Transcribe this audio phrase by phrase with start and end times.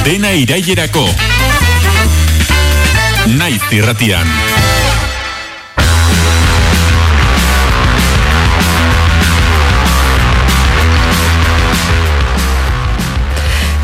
[0.00, 1.02] Dena irailerako.
[3.36, 4.24] Naiz irratian.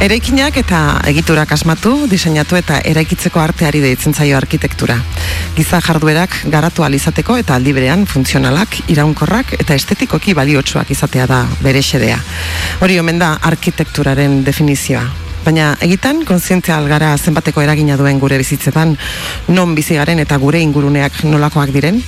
[0.01, 0.81] Eraikinak eta
[1.13, 4.97] egiturak asmatu, diseinatu eta eraikitzeko arteari deitzen zaio arkitektura.
[5.57, 11.85] Giza jarduerak garatu alizateko eta aldi berean funtzionalak, iraunkorrak eta estetikoki baliotsuak izatea da bere
[11.85, 12.19] xedea.
[12.81, 15.26] Hori omen da arkitekturaren definizioa.
[15.47, 18.97] Baina egitan, kontzientzia algara zenbateko eragina duen gure bizitzetan,
[19.55, 22.01] non bizi garen eta gure inguruneak nolakoak diren,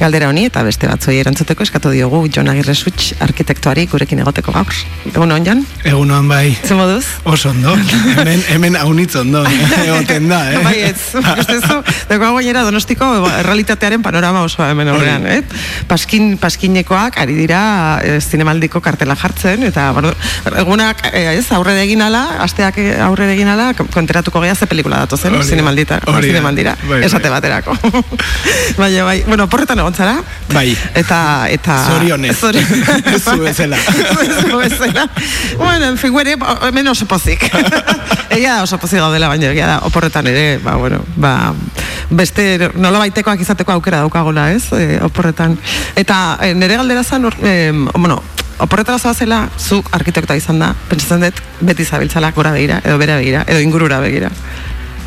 [0.00, 4.78] galdera honi eta beste batzuei erantzuteko eskatu diogu Jon Agirre Such arkitektuari gurekin egoteko gaur.
[5.10, 5.60] Egun hon, Jon?
[5.84, 6.56] Egun hon bai.
[6.64, 7.04] Zer moduz?
[7.28, 7.74] Oso ondo.
[8.16, 9.44] hemen, hemen haunitz ondo.
[9.84, 10.64] Egoten da, eh?
[10.64, 11.12] Bai, ez.
[11.36, 13.10] Uste zu, dagoa guainera donostiko
[13.44, 15.42] realitatearen panorama oso hemen horrean, eh?
[15.88, 17.60] Paskin, paskinekoak ari dira
[18.00, 20.16] eh, zinemaldiko kartela jartzen, eta bueno,
[20.64, 25.16] egunak, eh, ez, aurre egin ala, asteak aurre egin ala, konteratuko geha ze pelikula datu
[25.16, 27.76] zen, zinemaldita, zinemaldira, bai, bai, esate baterako.
[28.80, 30.16] bai, bai, bueno, porretan egon zara?
[30.52, 30.76] Bai.
[30.94, 31.78] Eta, eta...
[31.90, 32.36] Zorionez.
[32.38, 33.22] Zorionez.
[33.24, 33.78] Zuezela.
[34.42, 35.08] Zuezela.
[35.56, 36.36] bueno, en fin, guere,
[36.68, 37.50] hemen oso pozik.
[38.30, 41.52] Egia da oso pozik gaudela, baina egia da, oporretan ere, ba, bueno, ba,
[42.10, 44.64] beste nola baitekoak izateko aukera daukagola, ez?
[44.72, 45.58] E, oporretan.
[45.96, 48.22] Eta e, nire galdera zan, e, bueno,
[48.58, 53.44] oporretara zoazela, zu arkitekta izan da, pentsatzen dut, beti zabiltzala gora begira, edo bera begira,
[53.46, 54.32] edo ingurura begira.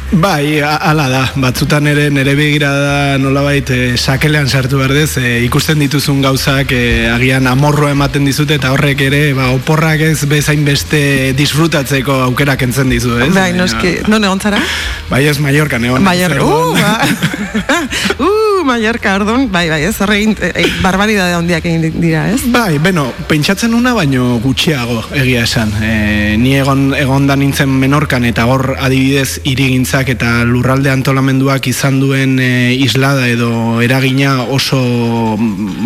[0.09, 5.77] Bai, ala da, batzutan ere nere begira da nolabait e, sakelean sartu berdez, e, ikusten
[5.83, 11.35] dituzun gauzak e, agian amorro ematen dizute eta horrek ere, ba, oporrak ez bezain beste
[11.37, 13.29] disfrutatzeko aukera kentzen dizu, ez?
[13.37, 14.63] Bai, noski, non egon zara?
[15.11, 16.01] Bai, ez Mallorca, neon.
[16.01, 16.97] Mallorca, uh, ba.
[18.25, 22.41] uh, Mallorca, ardun, bai, bai, ez, horregin, e, barbaridade handiak egin dira, ez?
[22.51, 25.71] Bai, beno, pentsatzen una, baino gutxiago egia esan.
[25.81, 31.99] E, ni egon, egon da nintzen menorkan eta hor adibidez irigintza eta lurralde antolamenduak izan
[32.01, 34.79] duen e, islada edo eragina oso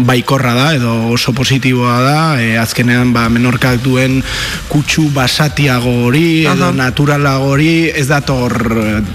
[0.08, 4.22] baikorra da edo oso positiboa da e, azkenean ba, menorkak duen
[4.70, 6.78] kutsu basatiago hori edo Aha.
[6.78, 8.54] naturalago hori ez dator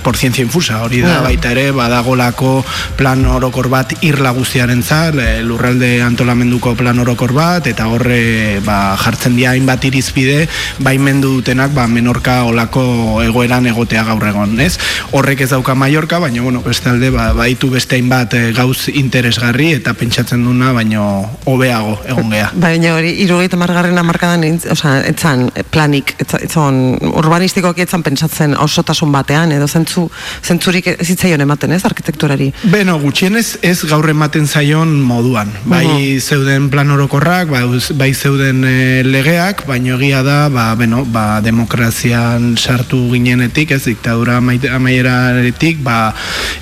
[0.02, 2.62] por ciencia infusa hori da baita ere badagolako
[2.96, 8.92] plan orokor bat irla guztiaren zar e, lurralde antolamenduko plan orokor bat eta horre ba,
[9.00, 10.42] jartzen dia hainbat irizpide
[10.84, 14.74] baimendu dutenak ba, menorka olako egoeran egotea gaur egon ez?
[15.16, 19.70] horrek ez dauka Mallorca, baina bueno, beste alde ba, baitu beste hainbat e, gauz interesgarri
[19.78, 21.06] eta pentsatzen duna, baino
[21.48, 22.50] hobeago egon gea.
[22.60, 24.44] Baina hori, irugaita margarren amarkadan,
[24.74, 30.04] oza, etzan planik, etzan urbanistikoak etzan pentsatzen osotasun batean, edo zentzu,
[30.44, 32.52] zentzurik zitzaion ematen, ez, arkitekturari?
[32.68, 32.98] Beno,
[33.38, 35.50] gutxienez ez gaur ematen zaion moduan.
[35.68, 37.62] Bai zeuden plan orokorrak, bai,
[37.94, 44.38] bai zeuden e, legeak, baino egia da, ba, beno, ba, demokrazian sartu ginenetik, ez, diktadura
[44.38, 46.14] amaieraretik ba,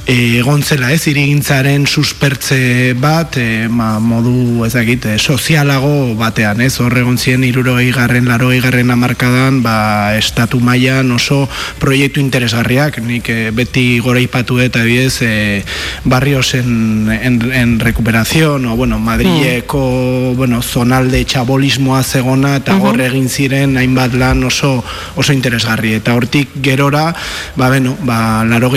[0.07, 6.75] e, egon zela ez irigintzaren suspertze bat e, ma, modu ezagit e, sozialago batean ez
[6.81, 11.47] horre egon ziren iruroi garren laroi garren amarkadan ba, estatu mailan oso
[11.81, 15.65] proiektu interesgarriak nik e, beti gora ipatu eta bidez e,
[16.05, 20.37] barrios en, en, en recuperación o bueno, Madrileko mm.
[20.37, 24.83] bueno, zonalde txabolismoa zegona eta uh egin ziren hainbat lan oso
[25.15, 27.15] oso interesgarri eta hortik gerora
[27.57, 28.71] ba, bueno, ba, laro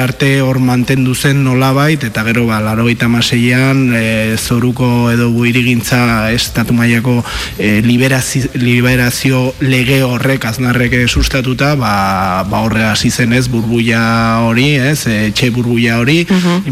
[0.00, 6.72] arte hor mantendu zen nolabait, eta gero ba, laro maseian e, zoruko edo guirigintza estatu
[6.72, 7.24] mailako
[7.58, 14.74] e, liberazio, liberazio lege horrek aznarrek sustatuta, ba, ba horre hasi zen ez, burbuia hori,
[14.76, 16.62] ez, e, txe burbuia hori, uh -huh.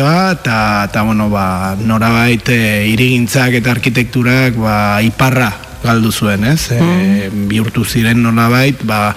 [0.00, 5.52] Imobiliarioa, eta, eta bueno, ba, norabait e, irigintzak eta arkitekturak ba, iparra
[5.82, 9.14] galdu zuen, ez, e, bihurtu ziren nolabait, ba,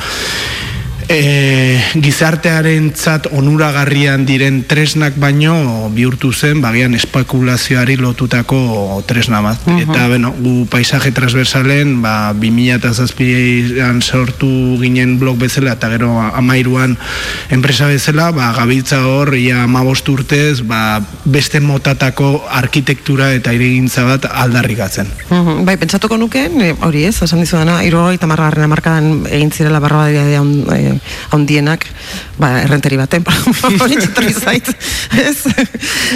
[1.10, 9.62] e, gizartearen tzat onuragarrian diren tresnak baino bihurtu zen bagian espekulazioari lotutako tresna bat.
[9.68, 14.50] Eta, bueno, gu paisaje transversalen, ba, 2000 sortu
[14.82, 16.98] ginen blog bezala, eta gero amairuan
[17.54, 24.30] enpresa bezala, ba, gabiltza hor, ia mabost urtez, ba, beste motatako arkitektura eta irigintza bat
[24.30, 25.10] aldarrikatzen.
[25.30, 26.48] Uh Bai, pentsatuko nuke,
[26.84, 30.26] hori ez, esan dizu dena, irugoi eta margarren amarkadan egin zirela barroa dira
[31.36, 31.86] ondienak
[32.40, 33.26] ba, errenteri baten
[34.44, 34.70] zait
[35.20, 35.38] ez?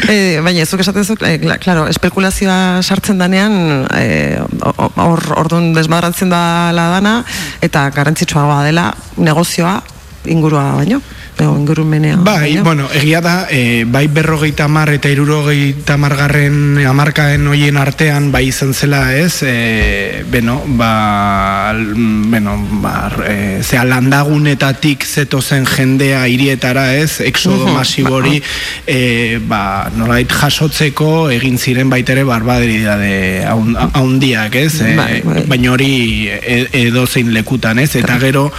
[0.08, 6.72] E, baina ezuk esatezu e, claro, espekulazioa sartzen danean e, hor e, orduan desmadratzen da
[6.76, 7.20] la dana
[7.62, 9.80] eta garantzitsua dela negozioa
[10.28, 11.02] ingurua baino
[11.40, 12.16] edo ingurumenea.
[12.18, 12.64] Bai, baina.
[12.64, 18.74] bueno, egia da, e, bai berrogeita mar eta irurogeita margarren amarkaen hoien artean, bai izan
[18.74, 27.20] zela ez, e, beno, ba, beno, ba, e, zea landagunetatik zeto zen jendea hirietara ez,
[27.22, 28.42] exodo Mhm, masibori,
[28.88, 35.44] e, ba, nolait jasotzeko egin ziren baitere barbaridade haun- haundiak ez, e, Bai, bai.
[35.48, 38.52] baina hori e- edo zein lekutan ez, eta gero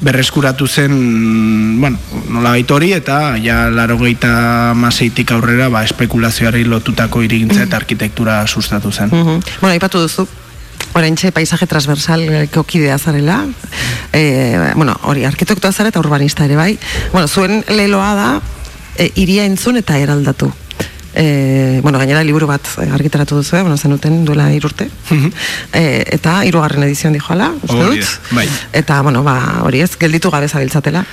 [0.00, 1.98] berreskuratu zen, bueno,
[2.28, 8.92] nola hori eta ja laro geita maseitik aurrera ba, espekulazioari lotutako irigintza eta arkitektura sustatu
[8.92, 9.10] zen.
[9.12, 9.40] Mhm.
[9.60, 10.26] Bueno, aipatu duzu,
[10.94, 13.44] oraintxe paisaje transversal kidea zarela,
[14.12, 16.78] e, bueno, hori arkitektua zara eta urbanista ere bai,
[17.12, 18.30] bueno, zuen leloa da,
[18.96, 20.52] e, iria entzun eta eraldatu.
[21.16, 23.62] E, bueno, gainera liburu bat eh, argitaratu duzu, eh?
[23.62, 24.90] bueno, zenuten duela irurte.
[25.72, 28.10] e, eta hirugarren edizioan dijoala, uste dut.
[28.36, 28.44] bai.
[28.72, 31.06] Eta, bueno, ba, hori ez, gelditu gabe zabiltzatela.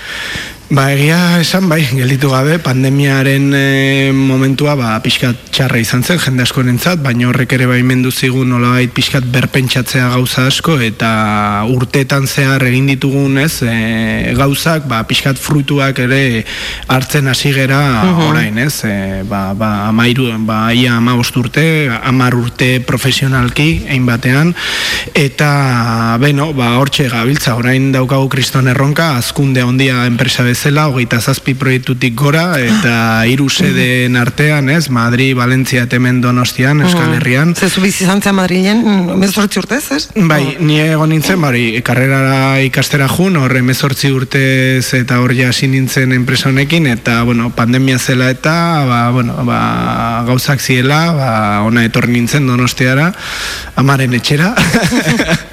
[0.74, 6.42] Ba, egia esan bai, gelditu gabe, pandemiaren e, momentua ba, pixkat txarra izan zen, jende
[6.48, 11.12] askorentzat, baina horrek ere baimendu zigun nolabait pixkat berpentsatzea gauza asko, eta
[11.70, 16.42] urteetan zehar egin ditugun ez, e, gauzak, ba, pixkat fruituak ere
[16.90, 17.84] hartzen hasi gera
[18.32, 21.68] orain, ez, e, ba, ba, amairu, ba, ia ama urte,
[22.02, 24.56] amar urte profesionalki, egin batean,
[25.14, 31.54] eta, beno, ba, hortxe gabiltza, orain daukagu kriston erronka, azkunde handia enpresa bezala, hogeita zazpi
[31.54, 37.82] proiektutik gora, eta hiru sedeen artean, ez, Madri, Valentzia eta hemen Donostian, Euskal Herrian, Zezu
[37.82, 38.84] bizi izan zen Madrilen,
[39.20, 40.02] mezortzi urtez, ez?
[40.16, 45.68] Bai, ni egon nintzen, bari, karrerara ikastera jun, horre emezortzi urtez eta hor ja hasi
[45.68, 48.56] nintzen enpresa honekin, eta, bueno, pandemia zela eta,
[48.88, 51.32] ba, bueno, ba, gauzak ziela, ba,
[51.68, 53.12] ona etorri nintzen donostiara,
[53.76, 54.54] amaren etxera,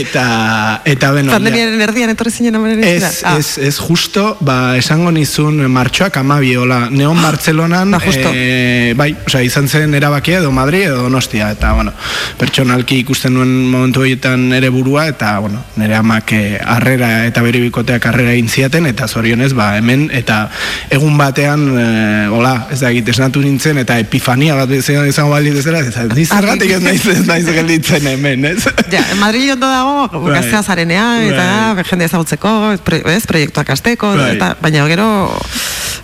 [0.00, 5.12] eta, eta, bueno, ja- Pandemiaren erdian etorri zinen amaren Ez, ez, ez justo, ba, esango
[5.14, 8.00] nizun martxoak amabi, hola, Neon Bartzelonan, Ba,
[8.32, 11.92] eh, bai, osea, izan zen erabakia edo Madri edo Donostia, eta, bueno,
[12.38, 17.60] pertsonalki ikusten nuen momentu horietan ere burua, eta, bueno, nire amak eh, harrera eta bere
[17.64, 20.48] bikoteak harrera egin ziaten, eta zorionez, ba, hemen, eta
[20.94, 25.82] egun batean, eh, hola, ez da egit, esnatu nintzen, eta epifania bat izango baldin dezera,
[26.14, 28.64] ni zergatik ez naiz, ez naiz gelditzen hemen, ez?
[28.92, 30.36] Ja, Madrid ondo dago, Bai.
[30.38, 34.34] gaztea zarenean, eta jende ezagutzeko, ez, proiektuak asteko, Bai.
[34.36, 35.08] eta, baina gero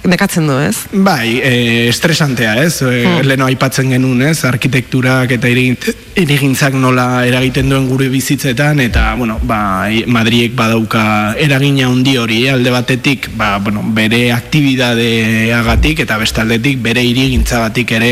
[0.05, 0.76] nekatzen du, ez?
[0.93, 2.81] Bai, e, estresantea, ez?
[2.82, 3.26] E, Hmm.
[3.26, 4.44] Leno aipatzen genuen, ez?
[4.44, 11.87] Arkitekturak eta irigint- irigintzak nola eragiten duen gure bizitzetan, eta, bueno, ba, Madriek badauka eragina
[11.88, 12.52] handi hori, eh?
[12.52, 18.11] alde batetik, ba, bueno, bere aktibidadeagatik, eta bestaldetik bere irigintzagatik ere,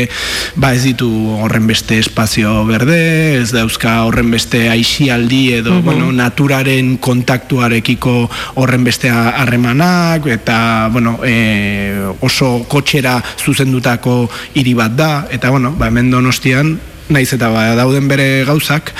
[0.55, 1.09] ba, ez ditu
[1.41, 9.09] horren beste espazio berde, ez dauzka horren beste aixialdi edo, bueno, naturaren kontaktuarekiko horren beste
[9.09, 11.78] harremanak, eta, bueno, e,
[12.25, 14.21] oso kotxera zuzendutako
[14.53, 16.77] hiri bat da, eta, bueno, ba, hemen donostian,
[17.09, 18.91] naiz eta ba, dauden bere gauzak,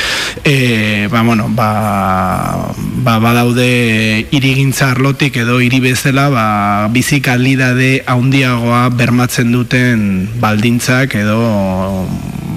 [0.44, 2.74] e, ba, bueno, ba,
[3.06, 6.46] ba, badaude irigintza arlotik edo hiri bezala, ba,
[6.94, 11.40] bizi kalidade handiagoa bermatzen duten baldintzak edo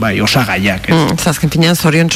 [0.03, 0.97] bai, osagaiak, ez?
[0.97, 2.09] Mm, zazken finean zorion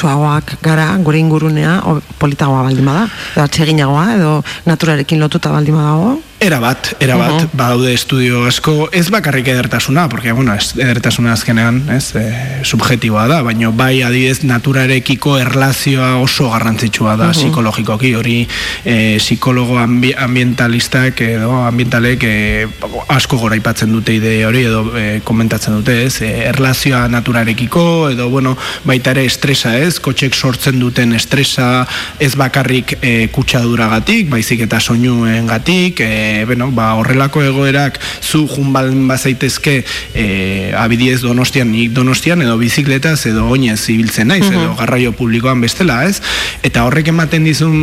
[0.62, 1.82] gara gure ingurunea
[2.18, 4.32] politagoa baldin bada, edo atseginagoa, edo
[4.66, 6.16] naturarekin lotuta baldin badago.
[6.38, 7.48] Era bat, era bat, Mhm.
[7.56, 13.40] badaude estudio asko, ez bakarrik edertasuna, porque, bueno, ez, edertasuna azkenean, ez, e, subjetiboa da,
[13.42, 18.46] baina bai adibidez naturarekiko erlazioa oso garrantzitsua da psikologikoki, hori
[18.84, 22.68] e, psikologo ambi, ambientalistak edo ambientalek e,
[23.08, 28.58] asko goraipatzen dute ide hori edo e, komentatzen dute, ez, e, erlazioa naturarekiko edo, bueno,
[28.84, 31.86] baita ere estresa, ez, kotxek sortzen duten estresa,
[32.20, 39.78] ez bakarrik e, kutsaduragatik, baizik eta soinuengatik, e, bueno, ba, horrelako egoerak zu junbalen bazaitezke
[40.14, 46.02] e, abidiez donostian, nik donostian edo bizikletaz edo oinez ibiltzen naiz, edo garraio publikoan bestela,
[46.08, 46.20] ez?
[46.66, 47.76] Eta horrek ematen dizun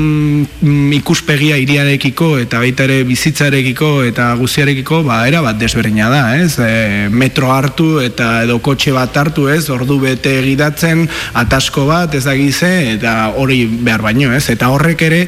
[0.46, 6.58] mm, ikuspegia iriarekiko eta baita ere bizitzarekiko eta guziarekiko, ba, era bat desberdina da, ez?
[6.60, 9.66] E, metro hartu eta edo kotxe bat hartu, ez?
[9.74, 11.08] Ordu bete gidatzen,
[11.44, 14.46] atasko bat, ez da gize, eta hori behar baino, ez?
[14.54, 15.26] Eta horrek ere,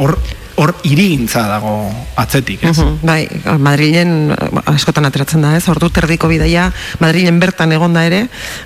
[0.00, 0.16] hor,
[0.56, 1.72] hor irigintza dago
[2.16, 2.76] atzetik, ez?
[2.78, 3.28] Mhm, Bai,
[3.60, 4.34] Madrilen
[4.72, 5.66] askotan ateratzen da, ez?
[5.68, 6.70] Ordu terdiko bidaia
[7.00, 8.22] Madrilen bertan egonda ere,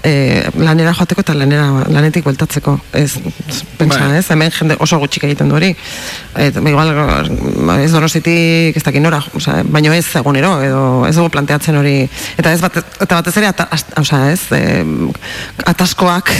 [0.07, 2.79] eh, lanera joateko eta lanera lanetik bueltatzeko.
[2.93, 3.19] Ez
[3.79, 4.19] pentsa, Bai.
[4.19, 4.31] ez?
[4.31, 5.75] Hemen jende oso gutxik egiten du hori.
[6.37, 6.95] Et, igual
[7.81, 12.53] ez Donostitik ez dakin nora, osea, baino ez egunero edo ez dugu planteatzen hori eta
[12.53, 13.67] ez bat, eta batez ere ata,
[13.99, 14.41] osea, ez?
[14.55, 14.85] Eh,
[15.67, 16.31] ataskoak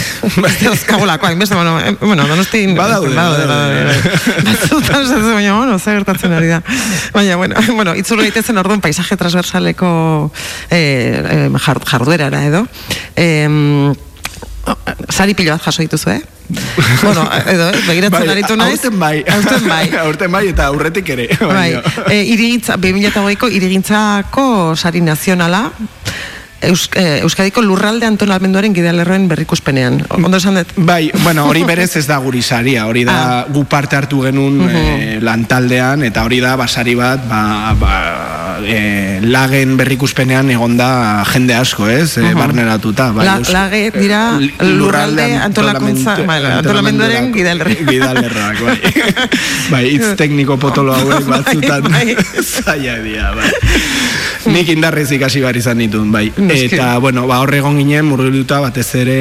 [0.63, 3.83] dauzkagulako, hainbeste, bueno, eh, bueno, Donostin Badaude, badaude, badaude.
[3.83, 4.45] badaude.
[4.47, 6.61] Batzutan ez baina, bueno, zer gertatzen ari da.
[7.15, 10.31] Baina, bueno, bueno itzulu gaitezen orduan paisaje transversaleko
[10.69, 12.65] eh, eh, jarduerara edo.
[13.15, 13.93] Eh,
[15.09, 16.21] sari pilo bat jaso dituzu, eh?
[17.03, 18.73] bueno, edo, eh, begiratzen bai, aritu naiz.
[18.75, 19.23] Aurten bai.
[19.25, 19.85] Aurten bai.
[20.03, 21.27] aurten bai eta aurretik ere.
[21.39, 21.71] Bai,
[22.09, 24.45] e, irigintza, 2008ko irigintzako
[24.75, 25.69] sari nazionala,
[26.61, 30.03] Eus, eh, Euskadiko lurralde antolamenduaren gidalerroen berrikuspenean.
[30.13, 30.73] Ondo esan dut?
[30.77, 33.45] Bai, bueno, hori berez ez da guri saria, hori da ah.
[33.49, 37.95] gu parte hartu genuen uh eh, lantaldean, eta hori da basari bat, ba, ba,
[38.65, 42.17] e, lagen berrikuspenean egonda jende asko, ez?
[42.17, 43.11] Uh barneratuta.
[43.15, 44.21] Bai, La, lage dira
[44.65, 47.89] lurralde antolakuntza, bai, antolamenduaren gidalerroen.
[47.89, 48.77] Gidalerroak, bai.
[49.73, 53.51] bai, itz tekniko potolo hauek bai, batzutan bai, zaila dia, bai.
[54.51, 56.25] Nik indarrez ikasi bar izan ditun, bai.
[56.55, 59.19] Eta, bueno, ba, horre egon ginen, murgilduta batez ere,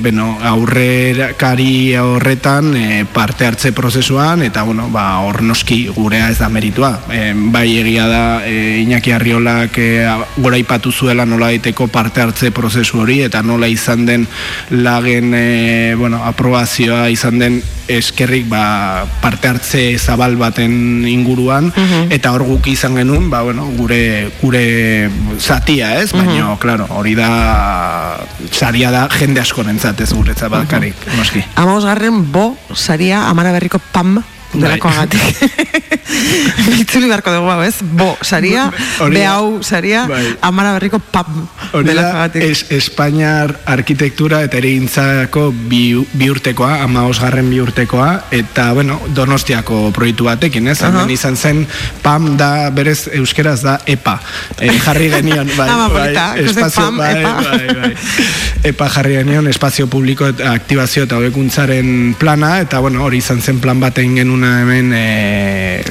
[0.00, 6.48] bueno, aurrekari horretan e, parte hartze prozesuan, eta, bueno, ba, hor noski gurea ez da
[6.48, 6.94] meritua.
[7.12, 12.50] E, bai egia da, e, Iñaki Arriolak e, gora ipatu zuela nola daiteko parte hartze
[12.50, 14.26] prozesu hori, eta nola izan den
[14.70, 22.10] lagen, e, bueno, aprobazioa izan den eskerrik ba, parte hartze zabal baten inguruan, mhm.
[22.14, 24.64] eta hor guk izan genuen, ba, bueno, gure, gure
[25.38, 26.10] zatia, ez?
[26.12, 27.30] Baina, baina, claro, hori da
[28.50, 31.18] saria da jende asko nentzat ez guretzat bakarik, uh -huh.
[31.18, 31.44] noski.
[31.54, 34.96] Amamos garren bo saria amara berriko pam delako bai.
[34.98, 36.00] agatik.
[36.82, 37.76] Itzuli beharko dugu hau, ez?
[37.82, 38.66] Bo, saria,
[39.12, 40.36] be hau, saria, bai.
[40.42, 41.46] amara berriko pam.
[41.86, 45.94] Da, es, Espainiar arkitektura eta ere gintzako bi,
[46.30, 50.80] urtekoa, ama osgarren bi urtekoa, eta, bueno, donostiako proiektu batekin, ez?
[50.82, 51.10] Uh -huh.
[51.10, 51.66] izan zen,
[52.02, 54.18] pam da, berez, euskeraz da, epa.
[54.58, 56.14] E, jarri genion, bai, bai,
[56.44, 57.32] espazio, pam, bai, epa.
[57.34, 57.94] bai, bai,
[58.64, 63.80] epa jarri genion, espazio publiko, aktibazio eta hobekuntzaren plana, eta, bueno, hori izan zen plan
[63.80, 65.82] baten genuna hemen, e,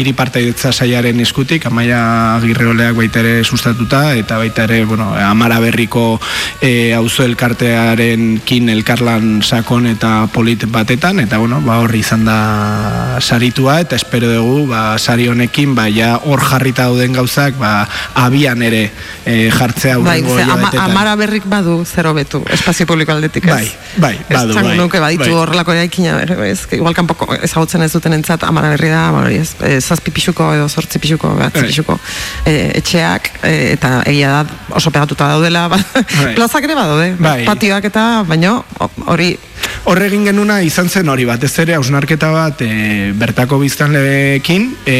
[0.00, 6.20] iri bai, saiaren eskutik, amaia agirreoleak baita ere sustatuta, eta baita ere, bueno, amara berriko
[6.60, 13.18] e, auzo elkartearen kin elkarlan sakon eta polit batetan, eta bueno, ba horri izan da
[13.20, 18.62] saritua, eta espero dugu, ba, sari honekin, ba, ja hor jarrita dauden gauzak, ba, abian
[18.62, 18.90] ere
[19.26, 23.52] e, jartzea bai, ama, amara berrik badu zero betu, espazio publiko aldetik, ez?
[23.52, 24.76] Bai, bai, badu, bai.
[24.78, 25.38] Nuke, baditu bai.
[25.44, 29.78] horrelako eraikina, ez, igual kanpoko ezagutzen ez duten entzat, amara berri da, bueno, ez, e,
[29.82, 31.68] zazpi pixuko edo zortzi pixuko, gatzi bai.
[31.70, 31.98] pixuko
[32.46, 35.80] e, etxeak, e, eta egia da oso pegatuta daudela, ba,
[36.36, 37.40] plazak ere badaude, bai.
[37.48, 38.60] patioak eta, baino,
[39.12, 39.34] hori
[39.82, 44.96] Horre egin genuna izan zen hori bat, ez ere hausnarketa bat e, bertako biztanleekin, e,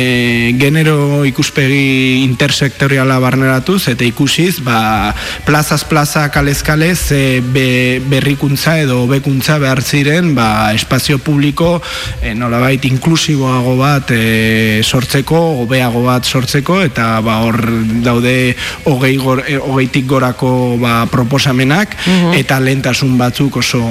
[0.58, 5.12] genero ikuspegi intersektoriala barneratuz, eta ikusiz, ba,
[5.46, 7.40] plazaz plaza kalez kalez e,
[8.10, 11.76] berrikuntza edo bekuntza behar ziren ba, espazio publiko
[12.20, 17.60] e, nolabait inklusiboago bat e, sortzeko, hobeago bat sortzeko, eta ba, hor
[18.02, 18.34] daude
[18.90, 20.52] hogei gor, hogeitik gorako
[20.82, 22.34] ba, proposamenak, mhm.
[22.42, 23.84] eta lentasun batzuk oso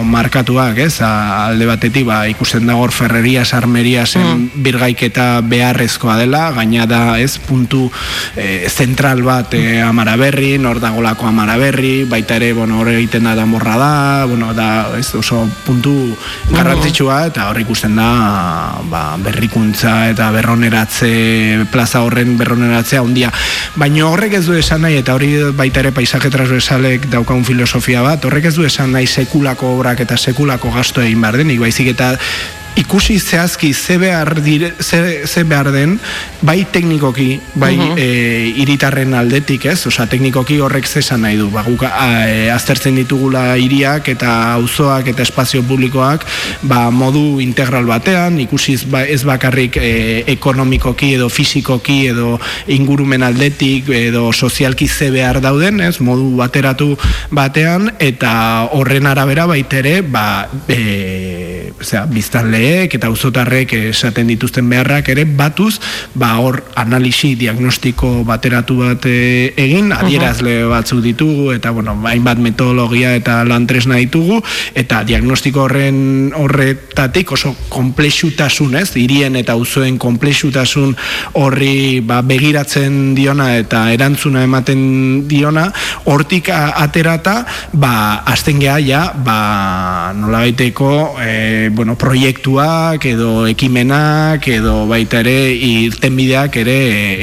[0.61, 1.01] markatuak, ez?
[1.01, 4.61] alde batetik ba, ikusten da hor ferreria sarmeria zen mm.
[4.63, 7.89] birgaiketa beharrezkoa dela, gaina da, ez, puntu
[8.35, 13.23] e, zentral bat e, amara berri, nor dagolako amara berri, baita ere, bueno, hor egiten
[13.23, 16.15] da damorra da, bueno, da, ez, oso puntu
[16.51, 23.31] garrantzitsua, eta hor ikusten da, ba, berrikuntza eta berroneratze, plaza horren berroneratzea ondia.
[23.75, 28.23] Baina horrek ez du esan nahi, eta hori baita ere paisaje transversalek daukaun filosofia bat,
[28.25, 30.17] horrek ez du esan nahi sekulako obrak eta
[30.51, 32.17] sekulako gasto egin behar denik, baizik eta
[32.75, 35.99] ikusi zehazki ze behar, dire, ze, ze behar den,
[36.41, 37.99] bai teknikoki, bai uh
[38.61, 39.85] iritarren aldetik, ez?
[39.87, 41.47] Osa, teknikoki horrek zesan nahi du.
[41.51, 46.25] Ba, guk, e, aztertzen ditugula hiriak eta auzoak eta espazio publikoak
[46.67, 49.91] ba, modu integral batean, ikusi ba, ez bakarrik e,
[50.33, 52.37] ekonomikoki edo fisikoki edo
[52.67, 55.99] ingurumen aldetik edo sozialki ze behar dauden, ez?
[55.99, 56.93] Modu bateratu
[57.31, 61.40] batean eta horren arabera baitere, ba, e,
[61.81, 65.79] zera, biztan eta auzotarrek esaten dituzten beharrak ere batuz,
[66.13, 73.15] ba hor analisi diagnostiko bateratu bat e, egin, adierazle batzu ditugu eta bueno, hainbat metodologia
[73.15, 74.41] eta lan tresna ditugu
[74.75, 78.89] eta diagnostiko horren horretatik oso komplexutasun, ez?
[78.99, 80.95] Hirien eta auzoen komplexutasun
[81.39, 85.67] horri ba, begiratzen diona eta erantzuna ematen diona,
[86.05, 87.41] hortik aterata,
[87.73, 90.91] ba azten gea ja, ba nolabaiteko
[91.21, 91.31] e,
[91.71, 96.77] bueno, proiektu proiektuak edo ekimenak edo baita ere irtenbideak ere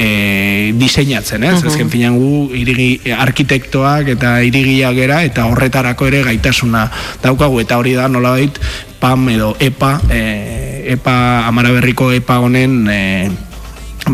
[0.04, 1.62] e, diseinatzen, ez?
[1.62, 1.88] Uh -huh.
[1.88, 6.90] Finan gu irigi, arkitektoak eta irigiak gera eta horretarako ere gaitasuna
[7.22, 8.58] daukagu eta hori da nolabait
[9.00, 13.30] PAM edo EPA e, epa, amara berriko epa honen e,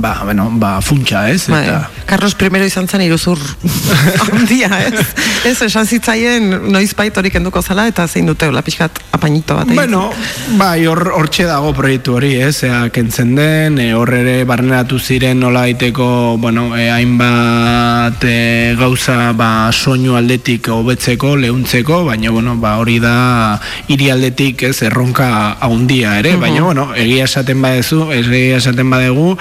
[0.00, 1.48] ba, bueno, ba, funtsa, ez?
[1.48, 1.68] Bai,
[2.06, 3.38] Carlos I izan zen iruzur
[4.32, 5.00] handia, ez?
[5.44, 9.68] Ez, esan zitzaien noiz hori kenduko zala eta zein dute hola pixkat apainito bat.
[9.74, 10.12] Bueno,
[10.58, 12.62] bai, hor, hortxe dago proiektu hori, ez?
[12.64, 19.32] Ea, kentzen den, e, hor ere barneratu ziren nola aiteko, bueno, e, hainbat e, gauza
[19.32, 26.18] ba, soinu aldetik hobetzeko, lehuntzeko, baina, bueno, ba, hori da hiri aldetik, ez, erronka haundia
[26.18, 29.34] ere, baina, bueno, egia esaten badezu, egia esaten badegu,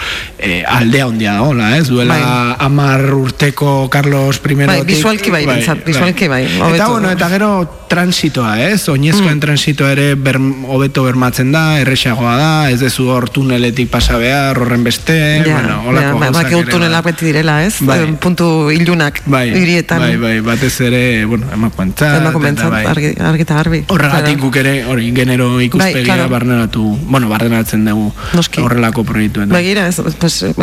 [0.43, 1.88] e, aldea handia da, ez?
[1.88, 2.55] Duela bai.
[2.59, 4.55] amar urteko Carlos I.
[4.65, 6.43] Bai, visualki bai, bai, visualki bai.
[6.73, 7.50] Eta, bueno, eta gero
[7.93, 8.88] transitoa, ez?
[8.89, 9.43] Oinezkoen mm.
[9.43, 14.83] transitoa ere ber, hobeto bermatzen da, erresagoa da, ez dezu hor tuneletik pasa behar, horren
[14.85, 17.77] beste, ja, bueno, holako ja, ba, ba, tunelak beti direla, ez?
[17.85, 18.00] Bai.
[18.23, 20.01] Puntu ilunak bai, irietan.
[20.01, 22.19] Bai, bai, batez ere, bueno, emakuentzat.
[22.21, 22.83] Emakuentzat, bai.
[22.89, 23.83] argi, argi eta garbi.
[23.93, 26.29] Horregatik guk ere, hori, genero ikuspegia bai, claro.
[26.33, 28.09] barneratu, bueno, barneratzen dugu
[28.63, 29.53] horrelako proiektuen.
[29.53, 30.17] Bai, gira, ez, pues,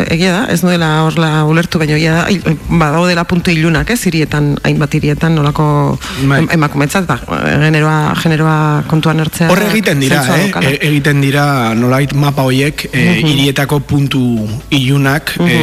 [0.07, 4.95] egia da, ez nuela horla ulertu, baina egia da, badaudela puntu ilunak, ez, irietan, hainbat
[4.99, 5.65] irietan, nolako
[6.29, 6.41] bai.
[6.57, 7.19] emakumentzat, ba,
[7.63, 8.57] generoa, generoa
[8.91, 9.49] kontuan hartzea.
[9.53, 10.49] Horre egiten dira, eh?
[10.61, 11.45] E, egiten dira
[11.77, 14.23] nolait mapa hoiek e, irietako puntu
[14.73, 15.59] ilunak e,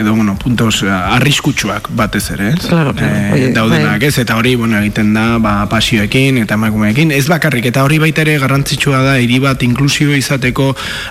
[0.00, 2.66] edo, bueno, puntos arriskutsuak batez ere, ez?
[2.66, 3.36] Claro, claro.
[3.36, 4.08] E, daudenak, bai.
[4.08, 4.18] ez?
[4.22, 7.12] Eta hori, bueno, egiten da, ba, pasioekin eta emakumeekin.
[7.16, 10.70] Ez bakarrik, eta hori baita ere garrantzitsua da, hiri bat inklusio izateko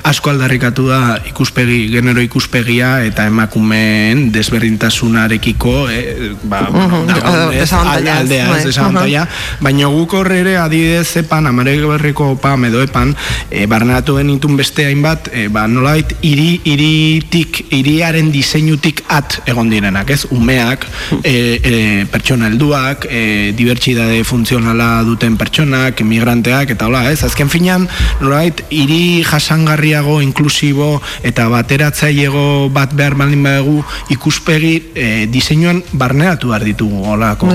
[0.10, 7.06] asko aldarrikatu da ikuspegi, genero ikuspegia eta emakumeen desberdintasunarekiko, eh, ba, -huh.
[7.08, 9.28] da, ez, aldea,
[9.60, 13.16] baina guk horre ere adidez epan, amare berriko opa edo epan,
[13.50, 20.10] e, barneratu benitun beste hainbat, e, ba, nolait, iri, iritik, iriaren diseinutik at egon direnak,
[20.10, 20.26] ez?
[20.32, 20.86] Umeak,
[21.24, 27.24] e, e, pertsona helduak, e, dibertsidade funtzionala duten pertsonak, emigranteak, eta hola, ez?
[27.24, 27.88] Azken finan,
[28.22, 36.66] nolait, iri jasangarriago, inklusibo, eta bateratzailego bat behar baldin badegu ikuspegi e, diseinuan barneratu behar
[36.66, 37.52] ditugu, holako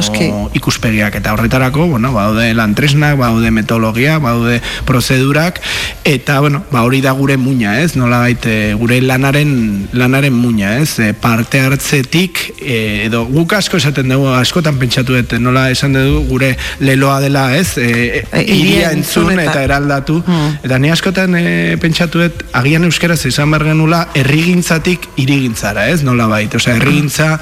[0.55, 5.59] ikuspegiak, eta horretarako, bueno, baude lantresnak, baude metodologia, baude prozedurak
[6.05, 7.97] eta bueno, ba hori da gure muina, ez?
[7.97, 11.01] Nola baite gure lanaren lanaren muina, ez?
[11.03, 16.23] E, parte hartzetik e, edo guk asko esaten dugu askotan pentsatu dut, nola esan dugu
[16.31, 17.75] gure leloa dela, ez?
[17.83, 20.63] E, e, iria entzun eta, eraldatu hmm.
[20.69, 21.45] eta ni askotan e,
[21.83, 26.03] pentsatu dut agian euskaraz izan ber genula herrigintzatik irigintzara, ez?
[26.07, 27.39] Nola bait, osea herrigintza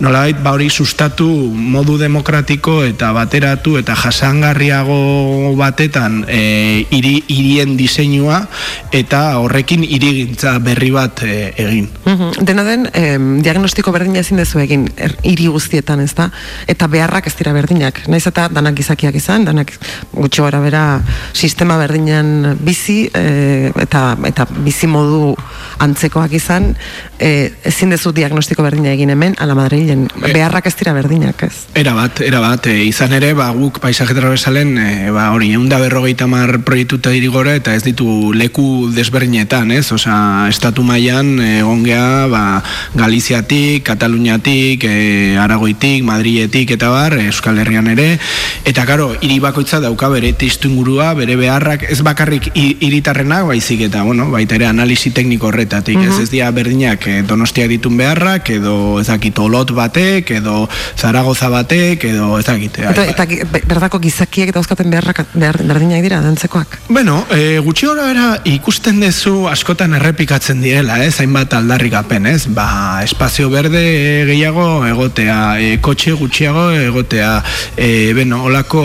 [0.00, 7.76] nola bait ba hori sustatu modu demokratiko eta batera eta jasangarriago batetan e, iri, irien
[7.76, 8.42] diseinua
[8.92, 11.88] eta horrekin irigintza berri bat e, egin.
[12.04, 16.30] Mm Dena den, e, diagnostiko berdina ezin dezu egin er, iri guztietan, ez da?
[16.66, 18.02] Eta beharrak ez dira berdinak.
[18.10, 19.72] Naiz eta danak izakiak izan, danak
[20.12, 20.84] gutxo gara bera
[21.32, 25.34] sistema berdinan bizi e, eta, eta bizi modu
[26.02, 26.74] antzekoak izan,
[27.18, 31.66] e, ezin dezu diagnostiko berdina egin hemen, ala madrilen, e, beharrak ez dira berdinak, ez?
[31.78, 35.68] Era bat, era bat, e, izan ere, ba, guk paisaje transversalen e, ba, hori, egun
[35.70, 39.92] da berrogeita mar proiektuta dirigora eta ez ditu leku desberdinetan, ez?
[39.94, 42.42] Osa, estatu mailan egon gea, ba,
[42.98, 48.16] Galiziatik, Kataluniatik, e, Aragoitik, Madrietik eta bar, Euskal Herrian ere,
[48.66, 54.02] eta karo, hiri bakoitza dauka bere testu ingurua, bere beharrak, ez bakarrik hiritarrena baizik eta,
[54.02, 59.00] bueno, baita ere analisi tekniko horretatik, ez ez dira berdinak e, donostia ditun beharrak, edo
[59.00, 62.78] ez dakit olot batek, edo zaragoza batek, edo ez dakit.
[62.92, 63.26] Eta, eta
[63.68, 66.78] berdako gizakiek eta euskaten beharrak behar, berdinak dira, dantzekoak?
[66.88, 73.02] Bueno, e, gutxi gora bera ikusten dezu askotan errepikatzen direla, ez, hainbat aldarrikapen, ez, ba,
[73.04, 73.82] espazio berde
[74.28, 77.34] gehiago egotea, e, kotxe gutxiago egotea,
[77.76, 78.82] e, beno, olako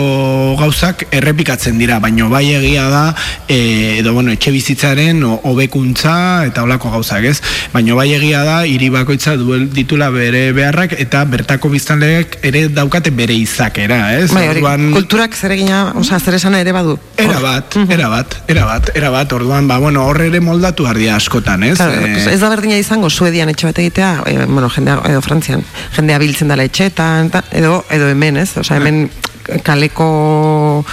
[0.58, 3.04] gauzak errepikatzen dira, baino bai egia da,
[3.46, 7.38] e, edo, bueno, etxe bizitzaren hobekuntza eta olako gauzak, ez,
[7.72, 13.12] baino bai egia da, hiri bakoitza duel ditula bere beharrak eta bertako biztanleek ere daukate
[13.14, 14.30] bere izakera, ez?
[14.34, 14.90] Bai, orduan...
[14.96, 16.98] kulturak zer egina, oza, zer esana ere badu.
[17.18, 21.16] Era bat, era bat, era bat, era bat, orduan, ba, bueno, horre ere moldatu ardia
[21.16, 21.76] askotan, ez?
[21.78, 25.64] Claro, eh, ez da berdina izango, suedian etxe bat egitea, eh, bueno, jendea, edo frantzian,
[25.96, 28.50] jendea biltzen dela etxetan, edo, edo hemen, ez?
[28.58, 29.06] Osa, hemen
[29.64, 30.84] kaleko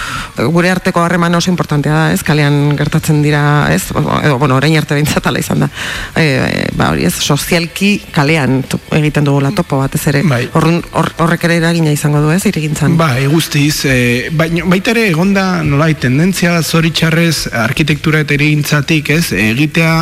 [0.52, 2.22] gure arteko harreman oso importantea da, ez?
[2.26, 3.42] Kalean gertatzen dira,
[3.72, 3.90] ez?
[3.92, 5.68] Edo, bueno, orain arte behintzat ala izan da.
[6.16, 8.62] E, ba, hori ez, sozialki kalean
[8.96, 10.22] egiten dugu la topo batez ere.
[10.26, 10.46] Bai.
[10.52, 12.42] horrek ere eragina izango du, ez?
[12.48, 12.96] Irigintzan.
[13.00, 19.32] Ba, eguztiz, e, baita ere egonda nolai tendentzia zoritxarrez arkitektura eta irigintzatik, ez?
[19.36, 19.94] Egitea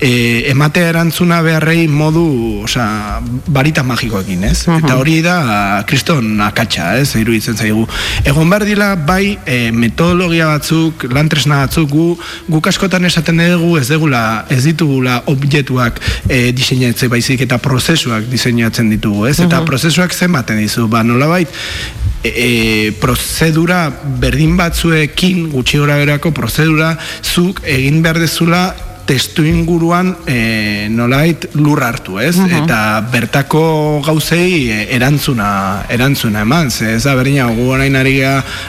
[0.00, 0.12] e,
[0.52, 2.26] ematea erantzuna beharrei modu,
[2.66, 4.58] osea, barita magikoekin, ez?
[4.76, 7.14] Eta hori da kriston akatsa, ez?
[7.18, 7.86] Iruditzen zaigu
[8.24, 12.06] egon behar dila bai e, metodologia batzuk, lantresna batzuk, gu,
[12.48, 18.90] guk askotan esaten dugu ez degula, ez ditugula objektuak e, diseinatzen baizik eta prozesuak diseinatzen
[18.90, 19.38] ditugu, ez?
[19.44, 21.52] Eta prozesuak zenbaten dizu, ba, nola bait,
[22.22, 23.86] e, e, prozedura
[24.20, 28.68] berdin batzuekin, gutxi gora berako prozedura, zuk egin behar dezula
[29.06, 32.34] testu inguruan e, nolait lur hartu, ez?
[32.64, 38.16] Eta bertako gauzei e, erantzuna, erantzuna eman, ze ez da berdina, gu orain ari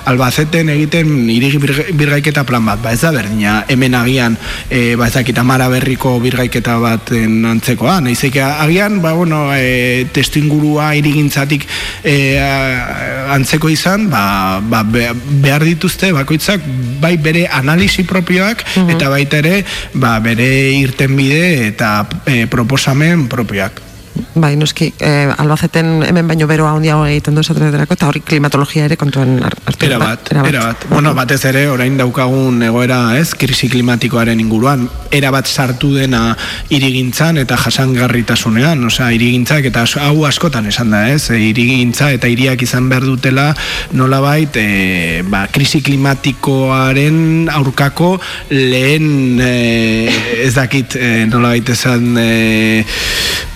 [0.05, 4.37] albazeten egiten irigi birga- birgaiketa plan bat, ba ez da berdina, hemen agian,
[4.69, 10.93] e, ba ezakita mara berriko birgaiketa bat antzekoa, nahizik agian, ba bueno, e, testu ingurua
[10.95, 11.65] irigintzatik
[12.03, 16.61] e, a- antzeko izan, ba, ba be- behar dituzte bakoitzak
[17.01, 21.91] bai bere analisi propioak eta baita ere ba, bere irtenbide eta
[22.27, 23.86] e, proposamen propioak.
[24.35, 28.97] Bai, noski, eh, albazeten hemen baino beroa handiago egiten du esaterako, eta hori klimatologia ere
[28.97, 29.85] kontuan har- hartu.
[29.85, 30.85] Era bat, era bat.
[30.89, 36.35] Bueno, batez ere, orain daukagun egoera, ez, krisi klimatikoaren inguruan, era bat sartu dena
[36.69, 42.61] irigintzan eta jasangarritasunean, osea, irigintzak eta hau askotan esan da, ez, e, irigintza eta iriak
[42.61, 43.55] izan behar dutela
[43.93, 50.09] nolabait, e, ba, krisi klimatikoaren aurkako lehen, e,
[50.45, 52.85] ez dakit, e, nolabait esan, e,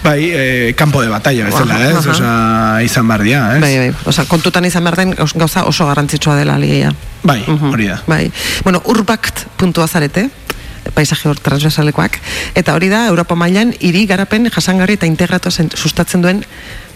[0.03, 2.11] bai, e, campo de batalla bezala, Aha, ez, aha.
[2.11, 3.61] osea, izan behar dira, ez?
[3.61, 6.93] Bai, bai, osea, kontutan izan behar den gauz- gauza oso garrantzitsua dela ligeia.
[7.23, 8.01] Bai, hori da.
[8.07, 8.31] Bai.
[8.63, 9.87] Bueno, urbakt puntua
[10.93, 12.17] paisaje hor transversalekoak,
[12.55, 16.43] eta hori da Europa mailan hiri garapen jasangarri eta integratu sustatzen duen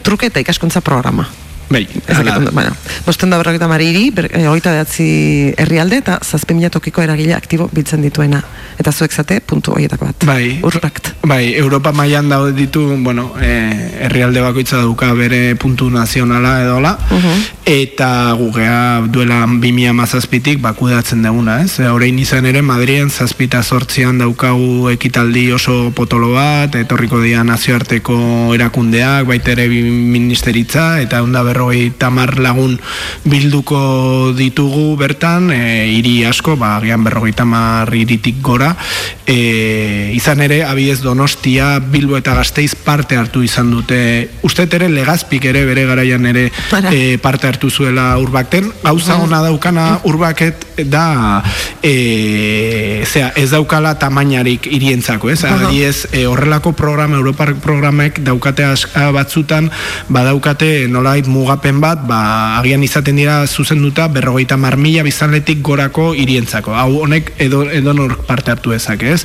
[0.04, 1.30] truke eta ikaskuntza programa.
[1.70, 2.72] Bai, Ez dakit, bueno,
[3.06, 7.34] bosten da berrogeita mari hiri, ber- eh, hogeita behatzi herrialde eta zazpi mila tokiko eragile
[7.34, 8.44] aktibo biltzen dituena.
[8.78, 10.26] Eta zuek zate, puntu horietako bat.
[10.28, 11.14] Bai, Urbakt.
[11.24, 16.98] bai, Europa mailan daude ditu, bueno, eh, herrialde bakoitza dauka bere puntu nazionala edola,
[17.66, 21.80] eta gugea duela 2000 mazazpitik bakudatzen deguna, ez?
[21.80, 28.54] E, Orain izan ere, Madrien zazpita sortzian daukagu ekitaldi oso potolo bat, etorriko dira nazioarteko
[28.54, 32.76] erakundeak, baita ere bi ministeritza, eta onda berrogei tamar lagun
[33.24, 38.74] bilduko ditugu bertan, e, hiri asko, ba, agian berrogei tamar iritik gora,
[39.26, 44.00] e, izan ere, abiez Donostia, Bilbo eta Gasteiz parte hartu izan dute,
[44.44, 46.50] uste ere legazpik ere bere garaian ere
[46.92, 51.42] e, parte hartu zuela urbakten, gauza ona daukana urbaket da
[51.82, 55.44] e, zera, ez daukala tamainarik irientzako, ez?
[55.48, 58.68] Adibidez, e, horrelako programa, Europar programek daukate
[59.16, 59.70] batzutan,
[60.10, 66.74] badaukate nolait mugapen bat, ba, agian izaten dira zuzenduta berrogeita mar mila bizanletik gorako irientzako.
[66.74, 67.94] Hau honek edo, edo
[68.26, 69.22] parte hartu dezake, ez?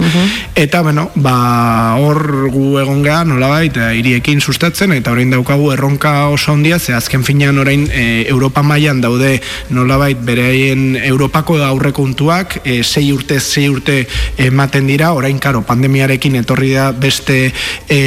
[0.55, 6.29] Eta, bueno, ba, hor gu egon geha, nolabait, e, hiriekin sustatzen, eta orain daukagu erronka
[6.29, 9.39] oso handia, ze azken finean orain e, Europa mailan daude
[9.71, 14.03] nolabait bereien Europako aurrekontuak e, sei urte, sei urte
[14.37, 17.41] ematen dira, orain karo, pandemiarekin etorri da beste
[17.89, 18.01] e,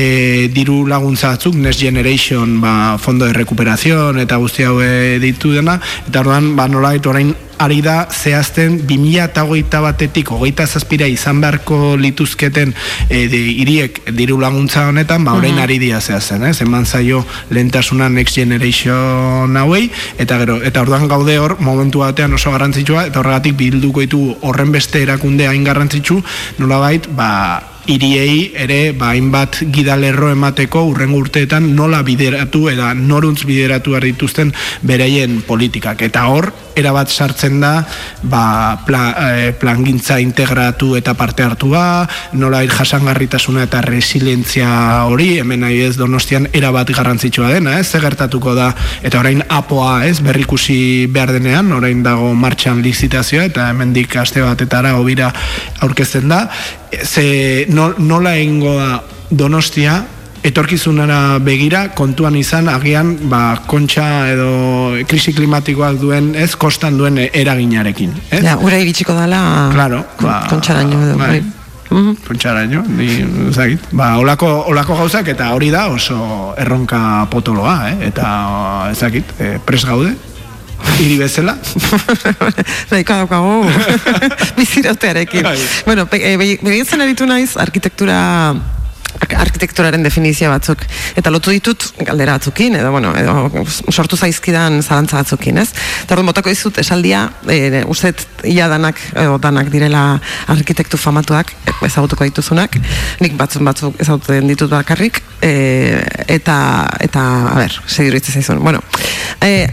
[0.54, 6.24] diru laguntza batzuk, Next Generation ba, fondo de recuperación eta guzti haue ditu dena, eta
[6.24, 12.74] orduan, ba, nolabait orain ari da zehazten 2008 batetik hogeita zazpira izan beharko lituzketen
[13.10, 16.60] e, de, iriek diru laguntza honetan, ba orain ari dira zehazten, ez?
[16.66, 19.90] Eman zaio lehentasuna Next Generation hauei,
[20.20, 24.74] eta gero, eta orduan gaude hor, momentu batean oso garrantzitsua, eta horregatik bilduko ditu horren
[24.74, 26.20] beste erakunde hain garrantzitsu,
[26.60, 33.96] nolabait, ba, iriei ere ba, hainbat gidalerro emateko urrengo urteetan nola bideratu eta noruntz bideratu
[33.96, 36.02] behar dituzten bereien politikak.
[36.08, 37.74] Eta hor, erabat sartzen da
[38.22, 44.70] ba, pla, eh, plangintza integratu eta parte hartua, nola jasangarritasuna eta resilientzia
[45.10, 48.72] hori, hemen nahi ez donostian erabat garrantzitsua dena, ez, gertatuko da,
[49.04, 54.96] eta orain apoa, ez, berrikusi behar denean, orain dago martxan lizitazioa, eta hemendik aste batetara
[54.98, 55.32] hobira
[55.86, 56.48] aurkezten da,
[57.04, 60.02] ze no, nola egingo da donostia,
[60.44, 64.50] etorkizunara begira kontuan izan agian ba, kontxa edo
[65.08, 68.42] krisi klimatikoak duen ez kostan duen eraginarekin ez?
[68.44, 71.18] Ja, ura iritsiko dela Claro, ba, kontxaraino edo.
[71.18, 71.44] bai.
[71.94, 72.16] Mhm.
[72.28, 73.08] kontxaraino, ni
[73.52, 73.80] ezagit.
[73.92, 78.08] Ba, olako, olako gauzak eta hori da oso erronka potoloa, eh?
[78.10, 80.16] eta ezagit, eh, pres gaude,
[80.98, 81.54] hiri bezala.
[82.92, 83.70] Nahiko daukagu
[84.58, 85.44] bizirautearekin.
[85.44, 85.58] Bai.
[85.86, 88.18] bueno, pe- e, be- begiratzen aritu naiz arkitektura
[88.50, 88.62] ar-
[89.38, 90.84] arkitekturaren definizio batzuk
[91.20, 95.70] eta lotu ditut galdera batzukin edo bueno edo sortu zaizkidan zalantza batzukin, ez?
[96.04, 100.04] Eta orduan botako dizut esaldia, e, uste dut ia danak edo danak direla
[100.54, 102.78] arkitektu famatuak e, ezagutuko dituzunak.
[103.24, 105.54] Nik batzuk batzuk ezagutzen ditut bakarrik e,
[106.28, 106.58] eta
[107.04, 108.64] eta a ber, segiru zaizun.
[108.64, 108.82] Bueno,
[109.42, 109.68] e,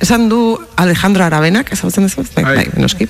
[0.00, 2.54] esan du Alejandro Arabenak, ezagutzen duzu, bai, Bai.
[2.56, 3.08] bai, noski.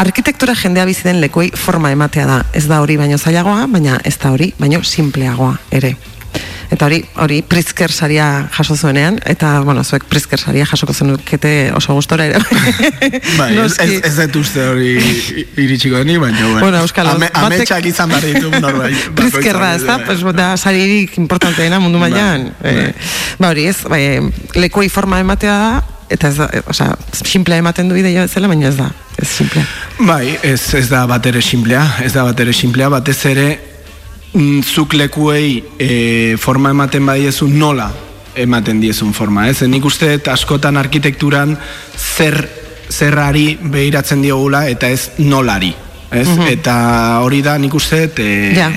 [0.00, 2.42] Arkitektura jendea bizi den lekuei forma ematea da.
[2.56, 5.96] Ez da hori baino zailagoa, baina ez da hori baino simpleagoa ere.
[6.66, 11.94] Eta hori, hori Pritzker saria jaso zuenean, eta, bueno, zuek Pritzker saria jasoko zenukete oso
[11.94, 12.40] gustora ere.
[13.38, 14.00] Bai, ez, Noski.
[14.00, 14.96] ez, ez dut uste hori
[15.62, 16.60] iritsiko ni, baina bueno.
[16.64, 18.98] Bueno, Euskal, Ame, batek- ametsak izan behar ditu norbait.
[19.20, 20.00] Pritzker da, ez da?
[20.04, 22.50] Pues, da, saririk importanteena mundu Bai, mailan.
[22.60, 22.74] bai.
[22.88, 22.92] Eh,
[23.38, 24.02] ba hori ez, bai,
[24.58, 28.68] lekuei forma ematea da, eta ez da, eh, osea, simplea ematen du ideia bezala, baina
[28.68, 29.64] ez da, ez simplea.
[29.98, 33.46] Bai, ez, ez da bat ere simplea, ez da bat ere simplea, batez ere
[34.32, 37.90] mm, zuk lekuei e, forma ematen badiezu nola
[38.36, 39.62] ematen diezun forma, ez?
[39.64, 41.56] Nik uste askotan arkitekturan
[41.96, 42.36] zer
[42.92, 45.72] zerrari behiratzen diogula eta ez nolari.
[46.12, 46.28] Ez?
[46.48, 46.74] Eta
[47.24, 48.68] hori da nik uste e, Ja.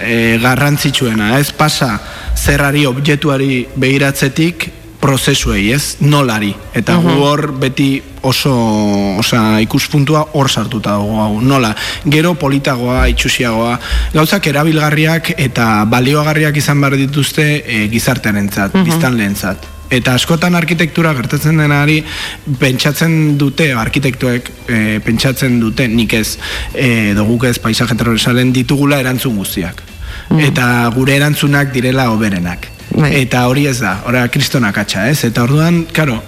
[0.00, 1.96] e, garrantzitsuena, ez pasa
[2.36, 4.68] zerrari objektuari behiratzetik
[5.00, 5.96] prozesuei, ez?
[6.00, 6.52] Nolari.
[6.76, 8.52] Eta gu hor beti oso,
[9.18, 11.40] osea, ikuspuntua hor sartuta dago hau.
[11.40, 11.72] Nola?
[12.04, 13.78] Gero politagoa, itxusiagoa,
[14.14, 19.68] gauzak erabilgarriak eta baliogarriak izan behar dituzte e, gizartearentzat, biztanleentzat.
[19.90, 21.96] Eta askotan arkitektura gertatzen denari
[22.60, 26.36] pentsatzen dute arkitektuek e, pentsatzen dute nik ez
[26.74, 29.82] e, edo guk ez paisaje transversalen ditugula erantzun guztiak.
[30.30, 32.68] Eta gure erantzunak direla oberenak.
[33.00, 33.14] Bai.
[33.22, 35.22] Eta hori ez da, ora kristonak atxa, ez?
[35.24, 36.18] Eta orduan, karo,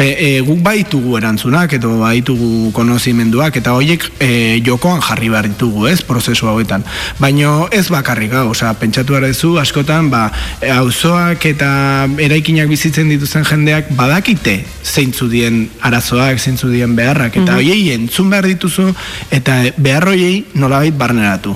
[0.00, 4.28] Pe, e, guk baitugu erantzunak edo baitugu konozimenduak eta horiek e,
[4.64, 6.86] jokoan jarri behar ditugu, ez, prozesu hauetan.
[7.20, 10.22] Baino ez bakarrik hau, osea, pentsatu duzu askotan, ba,
[10.56, 17.60] e, auzoak eta eraikinak bizitzen dituzten jendeak badakite zeintzu dien arazoak, zeintzu dien beharrak, eta
[17.60, 18.88] hoiei entzun behar dituzu
[19.28, 21.52] eta behar hoiei nolabait barneratu.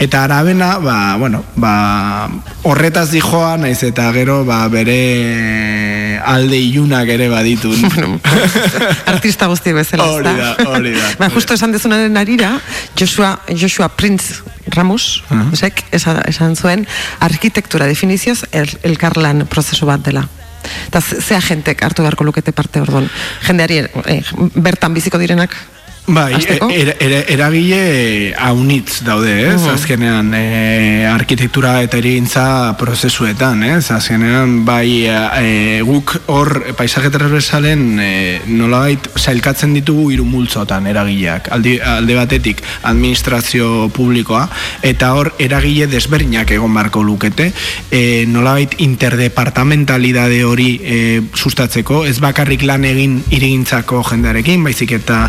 [0.00, 2.30] Eta arabena, ba, bueno, ba,
[2.64, 7.78] horretaz dijoa, naiz eta gero, ba, bere alde ilunak ere baditun.
[7.92, 8.20] Bueno,
[9.12, 11.08] artista guzti bezala, Hori da, hori da.
[11.18, 12.54] Ba, justo esan dezunaren arira,
[12.98, 15.68] Joshua, Joshua Prince Ramos, uh Aha.
[15.92, 16.86] esan, esan zuen,
[17.20, 20.28] arkitektura definizioz el, elkarlan prozesu bat dela.
[20.86, 23.10] Eta ze ze agentek hartu beharko lukete parte orduan.
[23.46, 24.22] Jendeari eh,
[24.54, 25.56] bertan biziko direnak
[26.06, 26.66] Bai, Hasteko?
[26.74, 29.60] er, er, eragile haunitz daude, ez?
[29.60, 29.68] Mhm.
[29.70, 33.84] Azkenean, e, arkitektura eta erigintza prozesuetan, ez?
[33.94, 38.10] Azkenean, bai, e, guk hor paisaje transversalen e,
[38.50, 41.52] nolabait sailkatzen ditugu hiru multzotan eragileak.
[41.54, 44.48] Aldi, alde batetik administrazio publikoa,
[44.82, 47.52] eta hor eragile desberdinak egon barko lukete,
[47.94, 50.98] e, nolabait interdepartamentalidade hori e,
[51.30, 55.28] sustatzeko, ez bakarrik lan egin irigintzako jendearekin, baizik eta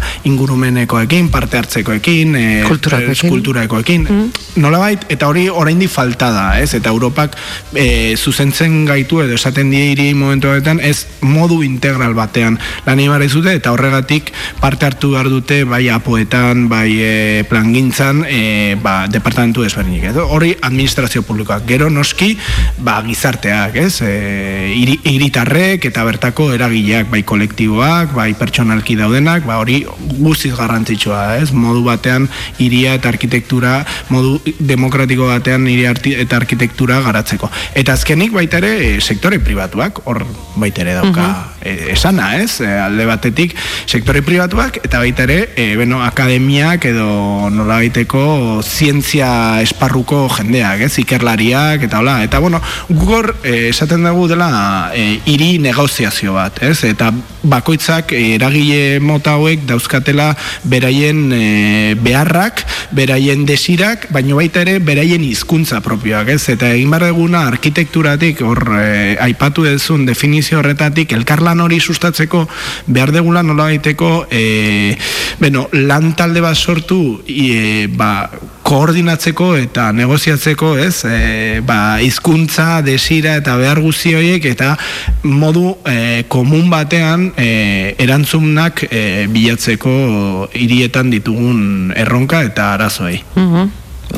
[0.63, 3.29] ingurumenekoekin, parte hartzekoekin, e, Kulturakoekin.
[3.29, 6.73] kulturakoekin, nolabait, eta hori oraindik falta da, ez?
[6.73, 7.35] Eta Europak
[7.75, 13.53] e, zuzentzen gaitu edo esaten die hiri momentuetan ez modu integral batean lan behar dute
[13.53, 20.03] eta horregatik parte hartu behar dute bai apoetan, bai e, plangintzan, e, ba, departamentu desberdinik.
[20.03, 21.65] Edo hori administrazio publikoak.
[21.67, 22.37] Gero noski,
[22.79, 24.01] ba, gizarteak, ez?
[24.01, 29.83] E, hiri- hiritarrek eta bertako eragileak, bai kolektiboak, bai pertsonalki daudenak, ba, hori
[30.19, 31.51] guztiz garrantzitsua, ez?
[31.51, 37.49] Modu batean hiria eta arkitektura, modu demokratiko batean hiri arti- eta arkitektura garatzeko.
[37.75, 42.59] Eta azkenik baita ere e, sektore pribatuak, hor baita ere dauka e, esana, ez?
[42.61, 50.25] E, alde batetik sektore pribatuak eta baita ere, e, beno, akademiak edo nolabaiteko zientzia esparruko
[50.37, 50.93] jendeak, ez?
[51.03, 52.19] Ikerlariak eta hola.
[52.23, 56.83] Eta bueno, gugor e, esaten dugu dela e, hiri negoziazio bat, ez?
[56.87, 57.11] Eta
[57.43, 60.31] bakoitzak eragile mota hauek dauzkatela
[60.69, 62.63] beraien e, beharrak,
[62.95, 66.41] beraien desirak, baino baita ere beraien hizkuntza propioak, ez?
[66.53, 71.13] Eta egin behar duguna arkitekturatik hor e, aipatu dezun definizio horretatik
[71.53, 72.47] elkarlan hori sustatzeko
[72.87, 74.97] behar degula nola baiteko e,
[75.39, 78.29] bueno, lan talde bat sortu e, ba,
[78.63, 81.03] koordinatzeko eta negoziatzeko, ez?
[81.05, 84.75] E, ba, hizkuntza, desira eta behar guzti horiek eta
[85.23, 93.21] modu e, komun batean e, erantzunak e, bilatzeko hirietan ditugun erronka eta arazoei.
[93.35, 93.71] Mhm,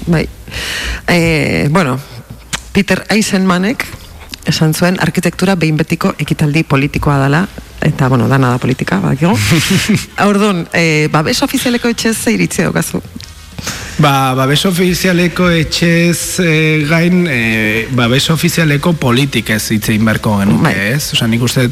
[0.07, 0.25] Bai.
[1.07, 1.97] E, bueno,
[2.73, 3.85] Peter Eisenmanek
[4.45, 7.45] esan zuen arkitektura behin betiko ekitaldi politikoa dela
[7.85, 9.35] eta bueno, dana da politika, badakigu.
[10.29, 13.01] Orduan, e, babes ofizialeko etxe ze iritzi daukazu?
[13.95, 20.89] Ba, babes ofizialeko etxez e, gain, e, babes ofizialeko politikez hitzein beharko genuke, Bai.
[20.97, 21.13] ez?
[21.15, 21.69] Osa, nik uste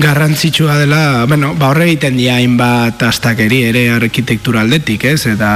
[0.00, 5.26] garrantzitsua dela, bueno, ba horre egiten dia hainbat astakeri ere arkitektura aldetik, ez?
[5.28, 5.50] Eta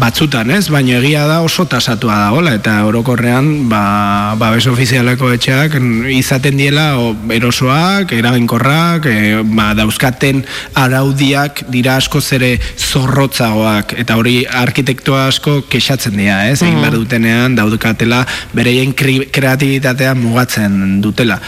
[0.00, 0.64] batzutan, ez?
[0.74, 5.78] Baina egia da oso tasatua dagoela, eta orokorrean, ba, babes ofizialeko etxeak
[6.16, 10.42] izaten diela o, erosoak, eraginkorrak, e, ba, dauzkaten
[10.82, 16.60] araudiak dira asko zere zorrotzagoak, eta hori arkitektua asko kexatzen dira, ez?
[16.62, 18.24] Egin behar dutenean daudukatela
[18.56, 21.38] bereien kreatibitatea mugatzen dutela.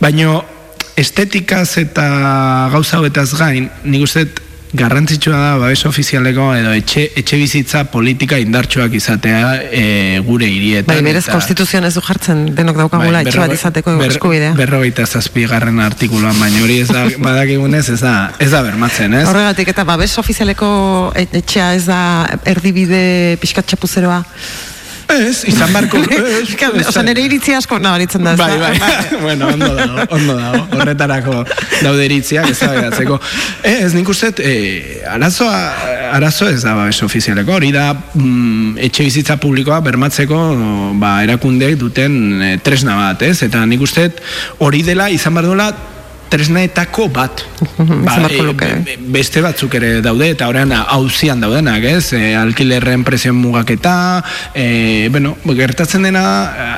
[0.00, 0.42] Baino
[0.96, 2.06] estetikaz eta
[2.72, 4.28] gauza hauetaz gain, nik uste
[4.74, 9.84] garrantzitsua da babes ofizialeko edo etxe, etxe bizitza politika indartsuak izatea e,
[10.26, 10.90] gure hirietan.
[10.90, 14.52] Bai, berez konstituzioan ez du jartzen denok daukagula Bai, etxe bat izateko ber- eskubidea.
[14.58, 19.24] Berrogeita zazpigarren artikuluan, baina hori ez da, badakigunez ez da, ez da bermatzen, ez?
[19.30, 20.68] Horregatik eta babes ofizialeko
[21.22, 22.00] et- etxea ez da
[22.44, 23.04] erdibide
[23.42, 24.24] pixkat txapuzeroa.
[25.08, 25.98] Ez, izan barko.
[26.10, 28.32] ez, ez- Osa, nire iritzi asko nabaritzen da.
[28.32, 28.70] ez Bai, da?
[28.80, 31.36] bai, bueno, ondo dago, ondo dago, horretarako
[31.82, 33.18] daude iritziak, ez da.
[33.62, 35.56] Ez, nik uste, e, arazoa,
[36.16, 40.40] arazo ez da babes ofizialeko, hori da mm, etxe bizitza publikoa bermatzeko
[41.00, 43.42] ba, erakundeek duten e, tresna bat, ez?
[43.46, 44.08] Eta nik uste,
[44.64, 45.72] hori dela izan behar duela
[46.34, 47.44] tresnaetako bat.
[47.78, 52.12] izan beharko e, beste batzuk ere daude, eta horrean hauzian daudenak, ez?
[52.16, 53.96] E, alkilerren presioen mugaketa,
[54.54, 56.24] e, bueno, gertatzen dena,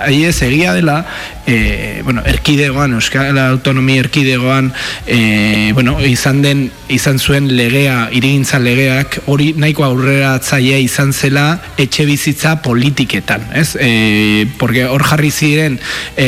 [0.05, 1.01] ahi ez egia dela,
[1.47, 4.73] e, bueno, erkidegoan, Euskal Autonomia erkidegoan,
[5.07, 11.61] e, bueno, izan den, izan zuen legea, irigintza legeak, hori nahiko aurrera atzaia izan zela
[11.79, 13.77] etxe bizitza politiketan, ez?
[13.81, 15.79] E, porque hor jarri ziren
[16.17, 16.27] e,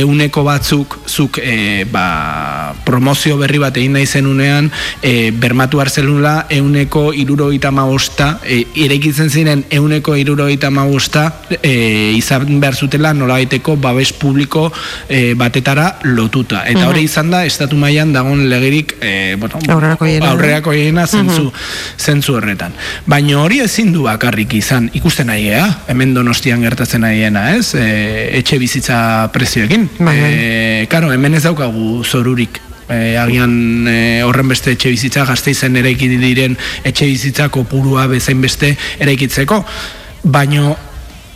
[0.00, 4.70] euneko batzuk, zuk, e, ba, promozio berri bat egin nahi zenunean,
[5.02, 11.28] e, bermatu arzelula euneko irurogeita magosta, e, irekitzen ziren euneko irurogeita magosta,
[11.60, 14.45] e, izan behar zutela nolabaiteko babes publiko
[15.08, 16.64] e, batetara lotuta.
[16.68, 20.30] Eta hori izan da, estatu mailan dagoen legerik, e, bueno, Aurrerakoiena.
[20.30, 21.52] aurrerakoiena zentzu,
[21.98, 22.72] zentzu horretan.
[23.06, 27.74] Baina hori ezin du bakarrik izan, ikusten nahi gea, hemen donostian gertatzen nahiena, ez?
[27.74, 29.88] E, etxe bizitza prezioekin.
[30.12, 32.60] E, karo, hemen ez daukagu zorurik.
[32.88, 36.54] E, agian e, horren beste etxe bizitza gazteizen eraiki diren
[36.86, 39.64] etxe bizitza kopurua bezain beste eraikitzeko.
[40.22, 40.76] Baino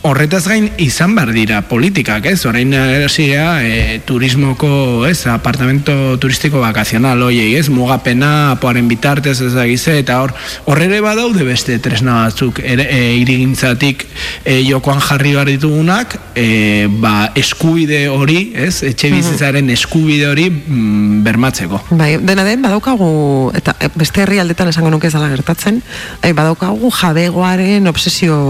[0.01, 2.39] Horretaz gain izan behar dira politikak, ez?
[2.49, 5.27] Orain hasiera e, turismoko, ez?
[5.29, 7.67] Apartamento turistiko bakazional hoiei, ez?
[7.69, 10.33] Mugapena, poaren bitartez ez da gize, eta hor
[10.65, 14.07] horrere badaude beste tresna batzuk ere, e, irigintzatik
[14.41, 18.81] e, jokoan jarri behar ditugunak, e, ba, eskubide hori, ez?
[18.89, 21.83] Etxe bizitzaren eskubide hori mm, bermatzeko.
[21.93, 23.13] Bai, dena den badaukagu
[23.61, 25.83] eta beste herrialdetan esango nuke ez dela gertatzen,
[26.25, 28.41] e, badaukagu jabegoaren obsesio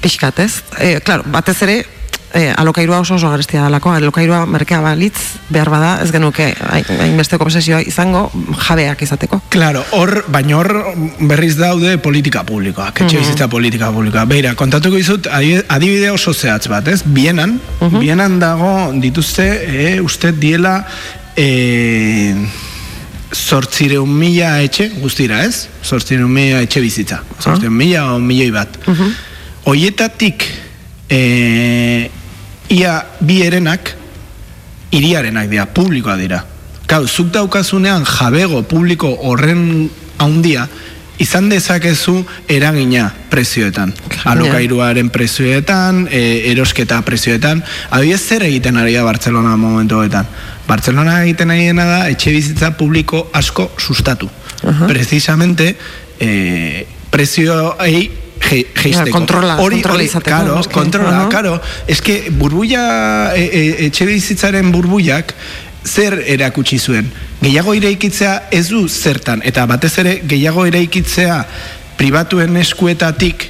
[0.00, 0.52] pixkat, ez?
[0.78, 1.78] E, claro, batez ere
[2.32, 5.18] e, alokairua oso oso garestia dalako, alokairua merkea balitz
[5.50, 8.30] behar bada, ez genuke hain- hainbesteko obsesioa izango
[8.68, 9.40] jabeak izateko.
[9.50, 10.70] Claro, hor, baina hor
[11.26, 14.24] berriz daude politika publikoak, etxe bizitza politika publikoa.
[14.30, 17.02] Beira, kontatuko dizut adibide, oso zehatz bat, ez?
[17.04, 17.58] Bienan,
[17.98, 20.84] bienan dago dituzte, e, uste diela,
[21.36, 22.34] e,
[23.30, 25.68] zortzireun mila etxe, guztira, ez?
[25.86, 27.20] Zortzireun mila etxe bizitza.
[27.40, 28.78] Zortzireun mila o milioi bat.
[29.70, 30.42] Hoietatik,
[31.06, 32.10] e,
[32.74, 33.92] ia bi erenak,
[34.90, 36.40] iriarenak dira, publikoa dira.
[36.90, 39.86] Kau, zuk daukazunean jabego publiko horren
[40.18, 40.64] haundia,
[41.22, 42.16] izan dezakezu
[42.50, 43.92] eragina prezioetan.
[44.32, 47.62] Alokairuaren prezioetan, e, erosketa prezioetan.
[47.94, 50.26] Adibidez zer egiten ari da Bartzelona momentu honetan.
[50.66, 54.26] Bartzelona egiten ari dena da etxe bizitza publiko asko sustatu.
[54.88, 55.76] Precisamente
[56.18, 59.10] e, prezioei je- jeisteko.
[59.10, 60.72] kontrola- kontrola izateko, Claro, noski.
[60.74, 61.28] kontrola, Aha.
[61.28, 61.60] claro.
[61.86, 65.34] Es que burbuia, e, e, etxe bizitzaren burbuiak,
[65.84, 67.10] zer erakutsi zuen?
[67.40, 71.46] Gehiago ireikitzea ez du zertan, eta batez ere gehiago ireikitzea
[71.96, 73.48] pribatuen eskuetatik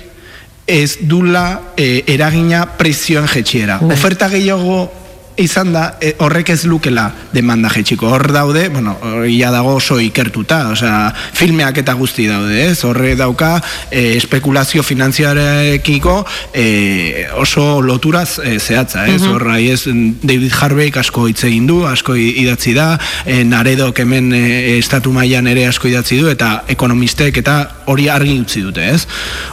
[0.67, 3.79] ez dula e, eragina prezioen jetxiera.
[3.81, 3.97] Bai.
[3.97, 4.93] Oferta gehiago
[5.37, 8.09] izan da, e, horrek ez lukela demanda jetxiko.
[8.11, 12.83] Hor daude, bueno, ia dago oso ikertuta, osea, filmeak eta guzti daude, ez?
[12.85, 13.53] Horre dauka
[13.91, 16.17] e, espekulazio finanziarekiko
[16.53, 19.23] e, oso loturaz e, zehatza, ez?
[19.23, 19.87] Hor, ez,
[20.23, 22.93] David Harvey asko hitz egin du, asko idatzi da,
[23.25, 24.45] e, Naredok hemen e,
[24.79, 27.57] estatu mailan ere asko idatzi du, eta ekonomistek eta
[27.91, 29.07] hori argi utzi dute, ez?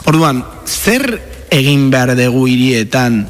[0.09, 1.07] Orduan, zer
[1.53, 3.23] egin behar dugu hirietan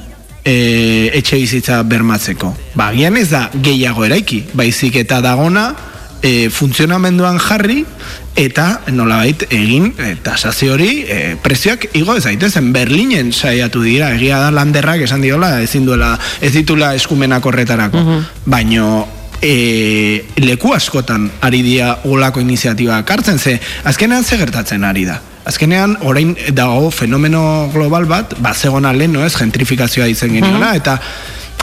[0.47, 2.53] e, etxe bizitza bermatzeko.
[2.77, 5.67] Ba, gian ez da gehiago eraiki, baizik eta dagona
[6.21, 7.83] e, funtzionamenduan jarri
[8.37, 12.71] eta nolabait egin e, tasazio hori e, prezioak igo ez daitezen.
[12.73, 18.03] Berlinen saiatu dira egia da landerrak esan diola ezin duela ez ditula eskumenak horretarako.
[18.45, 19.07] Baino
[19.41, 25.97] e, leku askotan ari dia olako iniziatiba kartzen ze azkenean ze gertatzen ari da Azkenean,
[26.03, 30.99] orain dago fenomeno global bat, bat zegona lehen, no ez, gentrifikazioa izen geniola, eta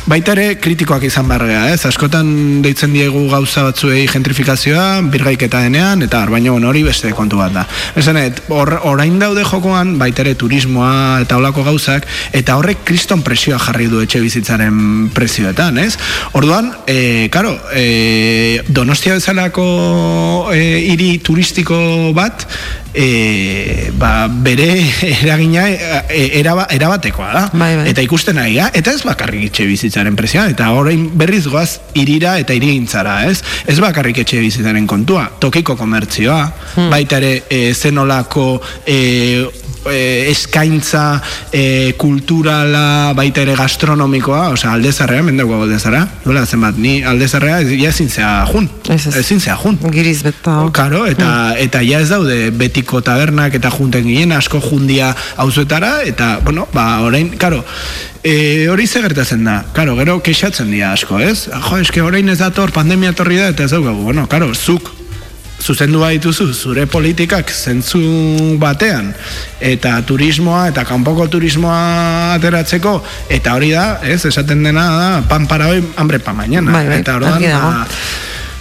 [0.04, 1.78] Baita ere kritikoak izan barrea, ez?
[1.88, 2.26] Askotan
[2.60, 7.62] deitzen diegu gauza batzuei gentrifikazioa, birgaiketa denean, eta baina hori beste kontu bat da.
[7.96, 12.04] Esanet, or, orain daude jokoan, baita ere turismoa eta olako gauzak,
[12.36, 15.96] eta horrek kriston presioa jarri du etxe bizitzaren prezioetan, ez?
[16.36, 21.80] Orduan, e, karo, e, donostia bezalako e, hiri turistiko
[22.12, 22.44] bat,
[22.94, 24.68] e, ba, bere
[25.22, 27.44] eragina e, eraba, erabatekoa da.
[27.52, 27.88] Bai, bai.
[27.90, 32.54] Eta ikusten ari, eta ez bakarrik etxe bizitzaren presioa, eta orain berriz goaz irira eta
[32.56, 33.42] irigintzara, ez?
[33.66, 36.40] Ez bakarrik etxe bizitzaren kontua, tokiko komertzioa,
[36.92, 38.48] baita ere e, zenolako
[38.86, 41.20] e, e, eskaintza
[41.52, 47.90] e, kulturala, baita ere gastronomikoa, osea, aldezarrea, mendago aldezarra, duela zenbat, ni aldezarrea ez, ja
[47.90, 49.16] ezin zea jun, Ez, ez.
[49.22, 49.78] ezin zea jun.
[49.94, 50.56] Giriz beta.
[50.74, 56.38] Karo, eta, eta ja ez daude betiko tabernak eta junten ginen asko jundia auzuetara eta,
[56.44, 57.62] bueno, ba, orain, karo,
[58.24, 61.48] e, hori ze gertatzen da, karo, gero kexatzen dira asko, ez?
[61.68, 64.90] Jo, eske orain ez dator pandemia etorri da eta ez daukagu, bueno, karo, zuk
[65.64, 68.00] zuzendua dituzu zure politikak zentzu
[68.60, 69.14] batean
[69.64, 72.98] eta turismoa eta kanpoko turismoa ateratzeko
[73.32, 77.00] eta hori da, ez, esaten dena da pan para hoy, hambre pa mañana Bai, bai,
[77.00, 77.70] eta orduan, argi dago.
[77.70, 77.86] ba,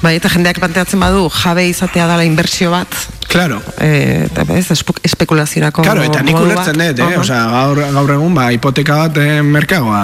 [0.03, 2.91] Bai, eta jendeak planteatzen badu jabe izatea dela inbertsio bat,
[3.31, 7.05] claro, e, eta ez, espe- espekulaziorako Claro, eta nik ulertzen dut, eh?
[7.05, 7.21] Aha.
[7.21, 10.01] Osea, gaur, gaur egun, ba, hipoteka bat eh, merkagoa,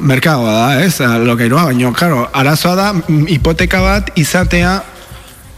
[0.00, 0.94] merkagoa da, ez?
[1.04, 4.78] Alokairua, baina, claro, arazoa da, mm, hipoteka bat izatea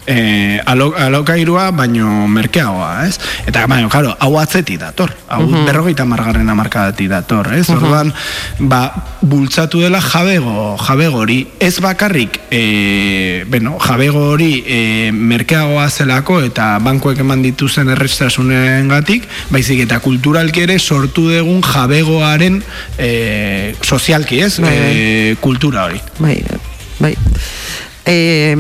[0.07, 3.19] eh, alo, alokairua, baino merkeagoa, ez?
[3.47, 7.67] Eta, baina, claro, hau atzeti dator, hau berrogeita margarren amarkadati dator, ez?
[7.75, 8.13] Orduan,
[8.59, 8.83] ba,
[9.21, 16.77] bultzatu dela jabego, jabego hori, ez bakarrik, e, bueno, jabego hori e, merkeagoa zelako eta
[16.85, 22.63] bankuek eman dituzen errestasunen gatik, baizik eta kulturalki ere sortu dugun jabegoaren
[22.99, 24.57] e, sozialki, ez?
[24.63, 25.99] Bai, E, kultura hori.
[26.21, 26.37] Bai,
[27.01, 27.15] bai.
[28.07, 28.55] E,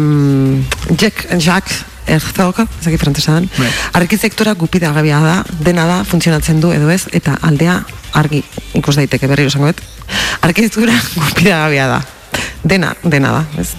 [0.99, 1.71] Jack, Jack
[2.07, 3.69] Herzog, ezaki frantzesa den, Bai.
[3.99, 7.81] argi sektora gupida gabia da, dena da, funtzionatzen du edo ez, eta aldea
[8.19, 8.43] argi
[8.79, 9.83] ikus daiteke berriro esango dut.
[10.47, 10.95] Arkitektura
[11.25, 12.01] gupida gabia da.
[12.67, 13.73] Dena, dena da, ez?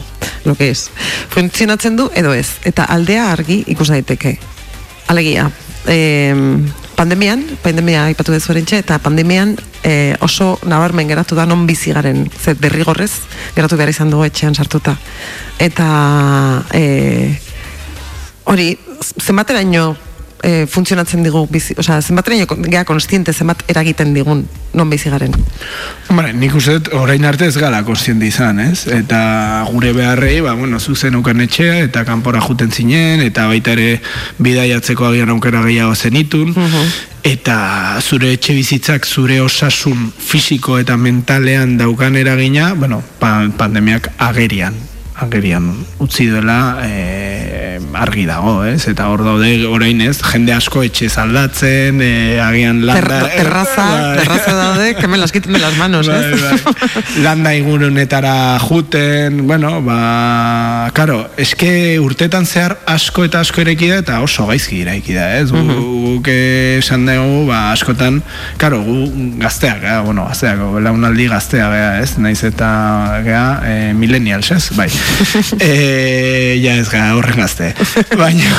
[0.46, 0.90] Lo que es.
[1.34, 4.38] Funtzionatzen du edo ez, eta aldea argi ikus daiteke.
[5.08, 5.50] Alegia,
[5.88, 6.44] e,
[6.96, 9.56] pandemian, pandemia aipatu dezu erentxe, eta pandemian
[9.88, 13.12] e, oso nabarmen geratu da non bizi garen, ze derrigorrez
[13.56, 14.98] geratu behar izan dugu etxean sartuta.
[15.64, 15.88] Eta
[16.76, 16.84] e,
[18.52, 18.74] hori,
[19.24, 19.96] zenbateraino
[20.44, 25.34] e, funtzionatzen digu bizi, osea, zenbateraino gea konstiente zenbat eragiten digun non bizi garen.
[26.10, 28.86] Hombre, nik uste orain arte ez gala konstiente izan, ez?
[28.94, 34.02] Eta gure beharrei, ba, bueno, zuzen ukan etxea, eta kanpora juten zinen, eta baita ere
[34.38, 36.54] bidaiatzeko agian aukera gehiago zenitun,
[37.28, 37.58] eta
[38.02, 44.78] zure etxe bizitzak zure osasun fisiko eta mentalean daukan eragina, bueno, pa, pandemiak agerian
[45.20, 45.72] agerian
[46.04, 48.86] utzi duela e, argi dago, ez?
[48.90, 53.24] Eta hor daude orain ez, jende asko etxe aldatzen, e, agian landa...
[53.26, 54.18] Ter, terraza, Bai.
[54.20, 56.42] terraza daude, que me las quiten de las manos, Bai, ez?
[56.42, 57.04] bai.
[57.24, 64.20] Landa ingurunetara juten, bueno, ba, karo, eske urtetan zehar asko eta asko eraiki da eta
[64.22, 65.50] oso gaizki eraiki da, ez?
[65.52, 65.64] Gu,
[66.18, 68.22] guk esan dugu, ba, askotan,
[68.62, 69.10] karo, gu
[69.42, 69.98] gazteak, eh?
[70.06, 72.14] bueno, gazteak, belaunaldi gaztea, gea, ez?
[72.22, 72.70] Naiz eta,
[73.26, 74.64] gea, e, millennials, ez?
[74.78, 74.90] Bai.
[75.60, 77.74] e, ja ez gara horren gazte.
[78.22, 78.52] Baina,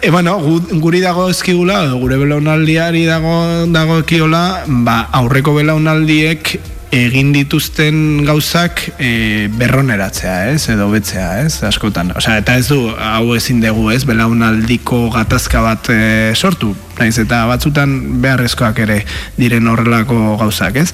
[0.00, 6.56] e, bueno, gu, guri dago ezkigula, gure belaunaldiari dago, dago ekiola, ba, aurreko belaunaldiek
[6.96, 12.12] egin dituzten gauzak e, berroneratzea, ez, edo betzea, ez, askotan.
[12.16, 16.00] Osea, eta ez du, hau ezin dugu, ez, belaunaldiko gatazka bat e,
[16.34, 18.98] sortu, naiz eta batzutan beharrezkoak ere
[19.36, 20.90] diren horrelako gauzak, ez?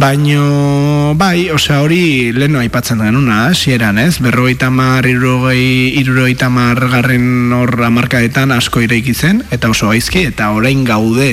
[0.00, 4.18] Baino, bai, osea, hori leno aipatzen genuna, hasieran, ez?
[4.22, 10.50] Berrogeita mar, irurogei, irurogeita mar garren hor amarkadetan asko ireiki zen, eta oso gaizki, eta
[10.56, 11.32] orain gaude,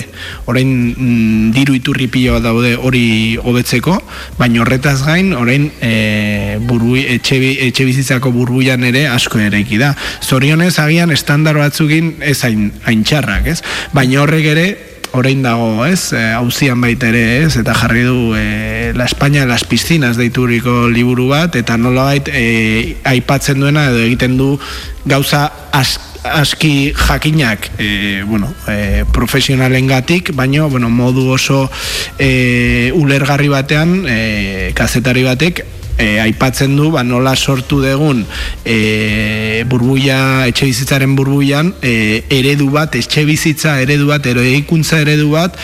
[0.51, 3.05] orain mm, diru iturri pilo bat daude hori
[3.41, 3.97] hobetzeko,
[4.37, 9.93] baina horretaz gain, orain e, buru, etxe, etxe bizitzako burbuian ere asko eraiki da.
[10.21, 13.59] Zorionez, agian estandar batzukin ez hain, hain txarrak, ez?
[13.95, 14.65] Baina horrek ere
[15.13, 19.63] orain dago, ez, e, auzian baita ere, ez, eta jarri du e, La España las
[19.63, 24.57] piscinas deituriko liburu bat, eta nolabait e, aipatzen duena edo egiten du
[25.05, 31.69] gauza as, aski jakinak e, bueno, e, profesionalen gatik, baina bueno, modu oso
[32.17, 35.63] e, ulergarri batean e, kazetari batek
[35.97, 38.23] e, aipatzen du ba, nola sortu degun
[38.65, 45.57] e, burbuia, etxe bizitzaren burbuian e, eredu bat, etxe bizitza eredu bat, eroikuntza eredu bat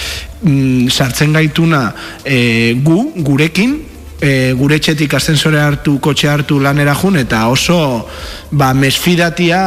[0.43, 1.89] mm, sartzen gaituna
[2.23, 3.79] e, gu, gurekin
[4.21, 7.79] e, gure etxetik ascensore hartu, kotxe hartu lanera jun, eta oso
[8.51, 9.59] ba, mesfidatia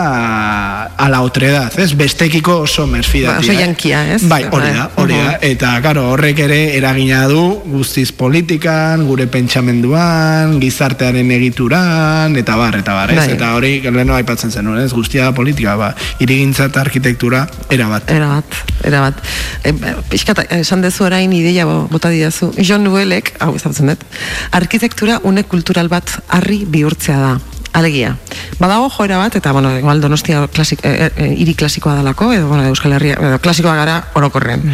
[0.96, 1.92] a la otredad, ez?
[1.96, 3.40] Bestekiko oso mesfidatia.
[3.40, 4.22] Ba, oso jankia, ez?
[4.28, 5.36] Bai, hori da, hori da.
[5.46, 7.42] Eta, karo, horrek ere eragina du
[7.72, 13.20] guztiz politikan, gure pentsamenduan, gizartearen egituran, eta bar, eta bar, ez?
[13.22, 13.28] Bai.
[13.36, 14.90] Eta hori, leheno aipatzen zen, ez?
[14.92, 18.10] Guztia da politika, ba, irigintza eta arkitektura, erabat.
[18.12, 19.24] Erabat, erabat.
[19.64, 19.74] E,
[20.12, 22.52] Piskat, esan dezu orain ideia bota didazu.
[22.60, 24.04] John Nuelek, hau ezagutzen dut,
[24.50, 27.32] arkitektura une kultural bat harri bihurtzea da.
[27.72, 28.18] Alegia.
[28.60, 32.66] Badago joera bat, eta, bueno, igual donostia klasik, e, e, iri klasikoa dalako, edo, bueno,
[32.68, 34.66] Euskal Herria, edo klasikoa gara orokorren.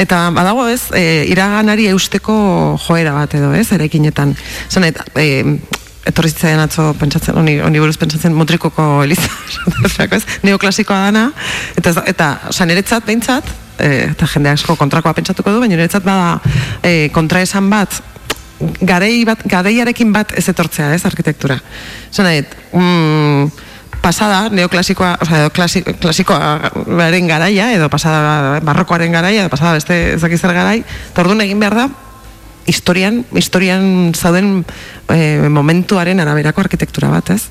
[0.00, 2.36] Eta badago ez, e, iraganari eusteko
[2.86, 4.32] joera bat edo, ez, eraikinetan.
[4.72, 5.44] Zanet, e,
[6.08, 9.28] etorri zitzaidan atzo pentsatzen, oni, oni buruz pentsatzen motrikoko eliza,
[10.16, 11.28] ez, neoklasikoa dana,
[11.76, 16.38] eta, eta, oza, niretzat, behintzat, e, eta jende asko kontrakoa pentsatuko du, baina niretzat bada
[16.80, 18.00] e, kontraesan bat,
[18.80, 21.58] garei bat, gadeiarekin bat ez etortzea, ez, arkitektura.
[22.12, 22.32] Zena,
[22.72, 23.50] mm,
[24.02, 30.14] pasada neoklasikoa, o sea, klasiko, klasikoa beren garaia, edo pasada barrokoaren garaia, edo pasada beste
[30.14, 30.84] ezakizar garai,
[31.14, 31.88] tordun egin behar da,
[32.66, 34.64] historian, historian zauden
[35.08, 37.42] e, momentuaren araberako arkitektura bat, ez?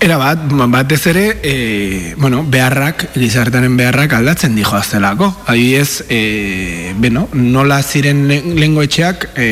[0.00, 0.40] Era bat,
[0.72, 5.30] batez ere, e, bueno, beharrak, gizartaren beharrak aldatzen dijo aztelako.
[5.46, 9.48] Adibidez, e, bueno, nola ziren lengoetxeak e,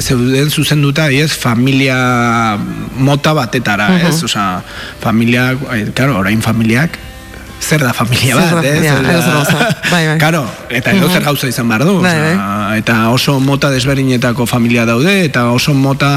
[0.00, 2.58] zeuden zuzenduta, adibidez, familia
[2.96, 4.08] mota batetara, uh -huh.
[4.08, 4.24] ez?
[5.00, 6.98] Familia, e, claro, orain familiak,
[7.62, 8.82] zer da familia bat, ez?
[9.90, 10.18] Bai, bai.
[10.18, 12.00] Karo, eta edo zer gauza izan behar du.
[12.02, 12.78] Bai, bai.
[12.80, 16.16] Eta oso mota desberinetako familia daude, eta oso mota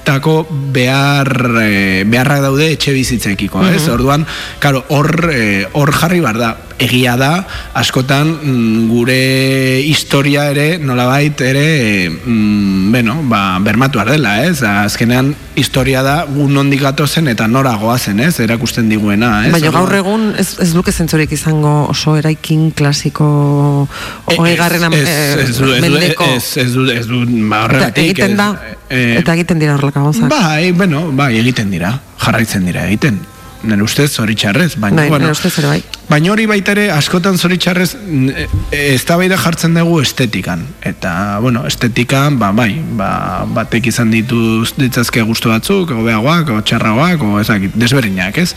[0.00, 3.88] desberinetako behar, e, beharrak daude etxe bizitzekiko, ez?
[3.88, 4.26] Orduan,
[4.58, 7.46] karo, hor, e, hor jarri behar da egia da,
[7.76, 14.62] askotan mm, gure historia ere, nolabait ere, mm, bueno, ba, bermatu dela, ez?
[14.62, 18.40] Azkenean, historia da, gu nondik zen eta nora zen, ez?
[18.40, 19.52] Erakusten diguena, ez?
[19.52, 23.86] Baina gaur egun, ez, ez duke zentzorik izango oso eraikin klasiko
[24.24, 26.24] hori garren mendeko.
[26.24, 28.04] Ez, ez, du, ez du, ba, horregatik.
[28.04, 28.54] Egiten da,
[28.88, 29.76] eh, eta egiten dira
[30.06, 30.30] gauzak.
[30.30, 33.20] Bai, bueno, bai, egiten dira, jarraitzen dira, egiten
[33.62, 35.82] nire ustez zoritxarrez, baina, bai, bueno, ere bai.
[36.08, 42.38] baina hori baita ere askotan zoritxarrez e, ez da jartzen dugu estetikan, eta, bueno, estetikan,
[42.38, 47.76] ba, bai, ba, batek izan dituz ditzazke guztu batzuk, o beagoak, o txarragoak, o ezakit,
[47.76, 48.54] desberinak, ez?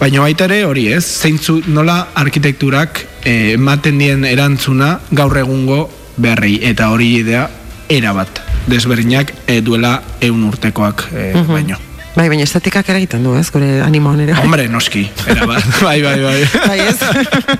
[0.00, 1.04] Baina baita ere hori, ez?
[1.04, 5.88] Zeintzu nola arkitekturak e, ematen dien erantzuna gaur egungo
[6.18, 7.48] beharrei, eta hori idea
[7.88, 11.78] erabat, desberinak e, duela eun urtekoak e, baino.
[12.10, 14.34] Bai, baina estetikak ere egiten du, ez, gure animoan ere.
[14.42, 16.40] Hombre, noski, era bat, bai, bai, bai.
[16.66, 16.98] Bai, ez?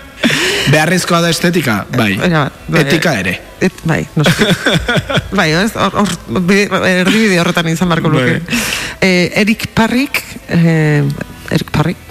[0.72, 2.16] Beharrezkoa da estetika, bai.
[2.18, 3.36] bai Etika ere.
[3.62, 4.48] Et, bai, noski.
[5.38, 6.10] bai, ez, hor,
[6.42, 8.40] erdi bide horretan izan barko luke.
[8.42, 8.62] Bai.
[9.06, 11.06] Eh, Erik Parrik, eh,
[11.54, 12.09] Erik Parrik,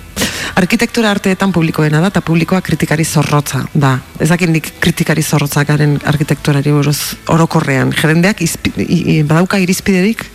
[0.56, 3.98] arkitektura arteetan publikoena da, eta publikoa kritikari zorrotza da.
[4.20, 7.94] Ez nik kritikari zorrotza garen arkitekturari buruz orokorrean.
[7.94, 8.42] Jerendeak
[9.28, 10.26] badauka irizpiderik,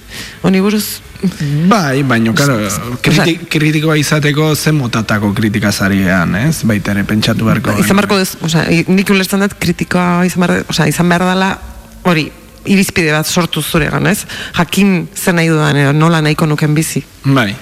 [0.42, 1.00] honi buruz
[1.68, 2.58] Bai, baino, karo,
[3.00, 6.64] kritik, kritikoa izateko zen motatako kritika zarian, ez?
[6.68, 7.72] Baita ere, pentsatu beharko.
[7.72, 11.50] Ba, izan beharko, oza, nik ulertzen dut kritikoa izan behar, oza, izan behar dela,
[12.04, 12.26] hori,
[12.68, 14.26] irizpide bat sortu zuregan, ez?
[14.58, 17.04] Jakin zen nahi dudan, edo, nola nahiko nuken bizi.
[17.24, 17.54] Bai.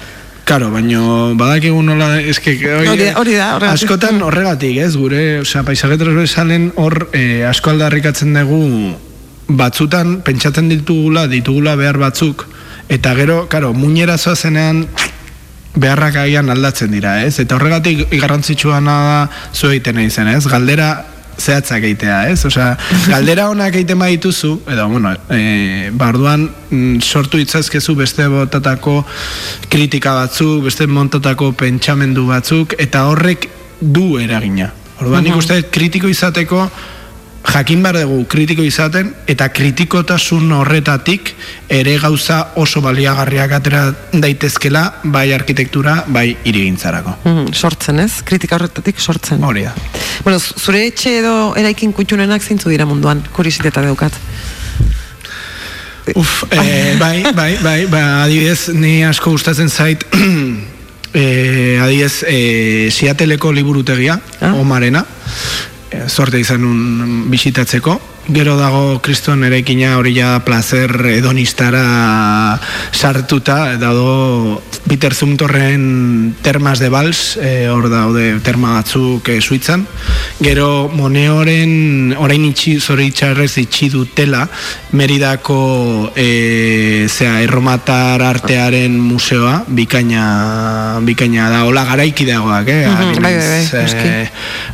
[0.53, 4.91] Karo, baino badakigu nola eske hori da, hori da, askotan horregatik, ez?
[5.01, 8.93] Gure, osea, paisajetros bezalen hor eh, asko aldarrikatzen dugu
[9.49, 12.45] batzutan pentsatzen ditugula, ditugula behar batzuk,
[12.93, 14.87] Eta gero, karo, muñera zenean
[15.75, 17.39] beharrak agian aldatzen dira, ez?
[17.41, 20.47] Eta horregatik garrantzitsua da zu egiten zen, ez?
[20.47, 21.07] Galdera
[21.39, 22.45] zehatzak eitea, ez?
[22.47, 22.77] Osea,
[23.09, 29.03] galdera honak egiten badituzu, edo, bueno, e, barduan mm, sortu itzazkezu beste botatako
[29.73, 33.49] kritika batzuk, beste montatako pentsamendu batzuk, eta horrek
[33.81, 34.73] du eragina.
[35.01, 36.67] Orduan, uh nik uste kritiko izateko
[37.43, 41.33] jakin behar dugu kritiko izaten eta kritikotasun horretatik
[41.69, 43.83] ere gauza oso baliagarriak atera
[44.13, 47.17] daitezkela bai arkitektura, bai irigintzarako.
[47.25, 49.43] Mm, sortzen ez, kritika horretatik sortzen.
[49.45, 49.75] Hori da.
[50.25, 54.17] Bueno, zure etxe edo eraikin kutxunenak zintzu dira munduan, kurisiteta daukat.
[56.15, 60.07] Uf, e, bai, bai, bai, bai, adibidez, ni asko gustatzen zait,
[61.15, 64.55] e, adibidez, e, Siateleko liburutegia, Ah.
[64.59, 65.05] Omarena,
[66.09, 67.99] sorte izan un bisitatzeko,
[68.29, 72.59] gero dago kriston eraikina hori ja placer hedonistara
[72.93, 79.87] sartuta, dago Peter Zumtorren termas de Vals, e, hor daude terma batzuk e, suitzan,
[80.43, 84.45] gero Moneoren orain itxi, zoritxarrez itxi dutela,
[84.93, 92.83] Meridako e, zera, erromatar artearen museoa, bikaina, bikaina da, hola garaiki dagoak, eh?
[92.87, 94.31] Mhm, Ari bai, bai, bai, eh,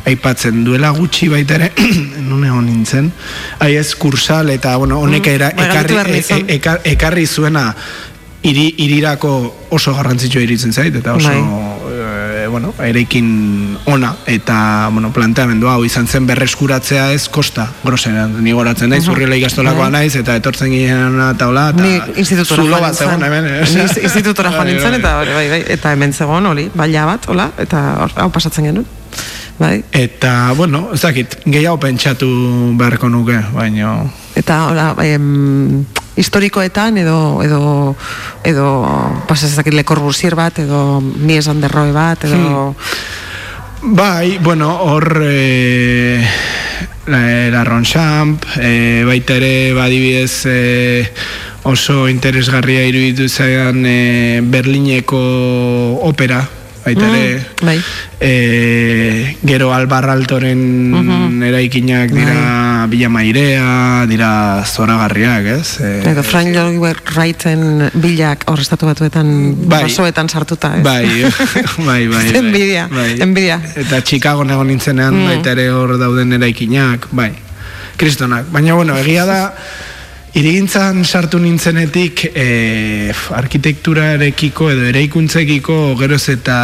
[0.09, 1.71] aipatzen duela gutxi baita ere
[2.29, 3.11] non egon nintzen
[3.61, 6.45] ez kursal eta bueno honek Mm, era, bai, galdetu ekarri, nizun.
[6.49, 7.75] e- eka- ekarri zuena
[8.43, 15.67] iri, irirako oso garrantzitsua iritzen zait eta oso eh, bueno, erekin ona eta bueno, planteamendu
[15.67, 19.11] hau izan zen berreskuratzea ez kosta grosenean ni goratzen naiz Mhm.
[19.11, 19.91] urriela ikastolakoa Bai.
[19.91, 23.33] naiz eta etortzen ginen eta hola eta Ni institutora zulo joan bat zegoen nintzen.
[23.33, 24.03] hemen eh?
[24.03, 24.99] Institutora joan Bai, nintzen, bai.
[24.99, 28.85] eta bai, bai, eta hemen zegoen hori, baila bat, hola, eta hau pasatzen genuen.
[29.59, 32.27] Bai, Eta, bueno, ez dakit, gehiago pentsatu
[32.79, 34.09] beharko nuke, baino...
[34.39, 35.83] eta hola, em,
[36.15, 37.95] historikoetan edo edo
[38.47, 38.67] edo
[39.27, 42.75] pasa ez dakit Le Corbusier bat edo Mies van der Rohe bat edo
[43.81, 46.19] Bai, bueno, hor e,
[47.07, 50.57] la, la Ronchamp, e, baita ere badibidez e,
[51.63, 55.19] oso interesgarria iruditu zaidan e, Berlineko
[56.03, 56.43] opera,
[56.89, 57.79] baita ere Mm, bai.
[58.19, 61.43] e, gero Albarraltoren Mhm.
[61.43, 65.79] eraikinak dira Billamairea, dira zoragarriak, ez?
[65.79, 69.29] E, edo Frank Lloyd Wrighten bilak hor estatu batuetan
[69.69, 69.83] Bai.
[69.83, 70.83] basoetan sartuta, ez?
[70.83, 71.05] Bai,
[71.87, 72.25] bai, bai.
[72.31, 72.35] bai.
[72.39, 72.87] Envidia,
[73.19, 73.59] envidia.
[73.75, 75.27] Eta Chicago nago nintzenean, Mm.
[75.27, 77.31] baita ere hor dauden eraikinak, bai.
[77.97, 78.47] Kristonak.
[78.51, 79.53] Baina, bueno, egia da,
[80.37, 86.57] irigintzan sartu nintzenetik e, arkitekturarekiko edo eraikuntzekiko geroz eta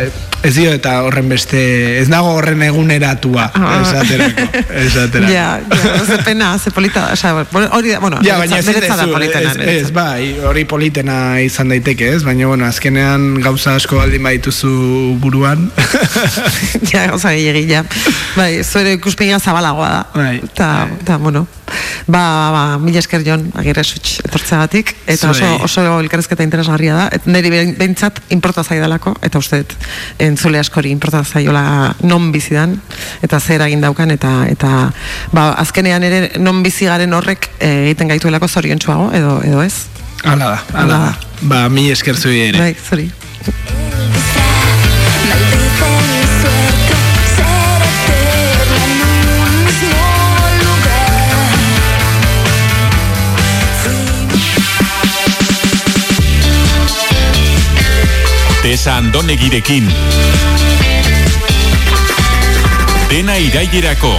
[0.00, 0.08] eh,
[0.46, 1.58] ez dio eta horren beste
[2.00, 3.80] ez nago horren eguneratua Ah.
[3.82, 4.46] esaterako,
[4.86, 5.32] esaterako.
[5.32, 7.08] Ja, ja, ze pena, ze polita,
[7.52, 9.86] bueno, hori da, bueno, Ja, baina niretzat da politena, ez, niretzat.
[9.86, 12.22] ez, bai, hori politena izan daiteke, ez?
[12.26, 14.72] Baina, bueno, azkenean gauza asko baldin baituzu
[15.20, 15.70] buruan.
[16.92, 17.84] ja, oza, gehiagi, ja.
[18.36, 20.02] Bai, zuere ikuspegia zabalagoa da.
[20.14, 20.40] Bai.
[20.54, 21.46] Ta, ta, bueno,
[22.06, 22.22] ba,
[22.54, 27.50] ba, mila esker jon, agirre sutx etortzeagatik, eta oso, oso elkarrezketa interesgarria da, et niri
[27.52, 29.74] behin- behintzat inporta zaidalako, eta uste dut,
[30.36, 32.76] entzule askori inporta zaiola non bizidan,
[33.24, 34.90] eta zer egin daukan, eta, eta
[35.32, 39.86] ba, azkenean ere non bizi garen horrek eh, egiten gaituelako zoriontsuago, edo, edo ez?
[40.24, 41.14] Hala da, hala da.
[41.40, 42.60] Ba, mi esker zui ere.
[42.60, 43.08] Bai, zuri.
[45.26, 46.96] Maldice mi suerte
[63.10, 64.12] Dena irailerako.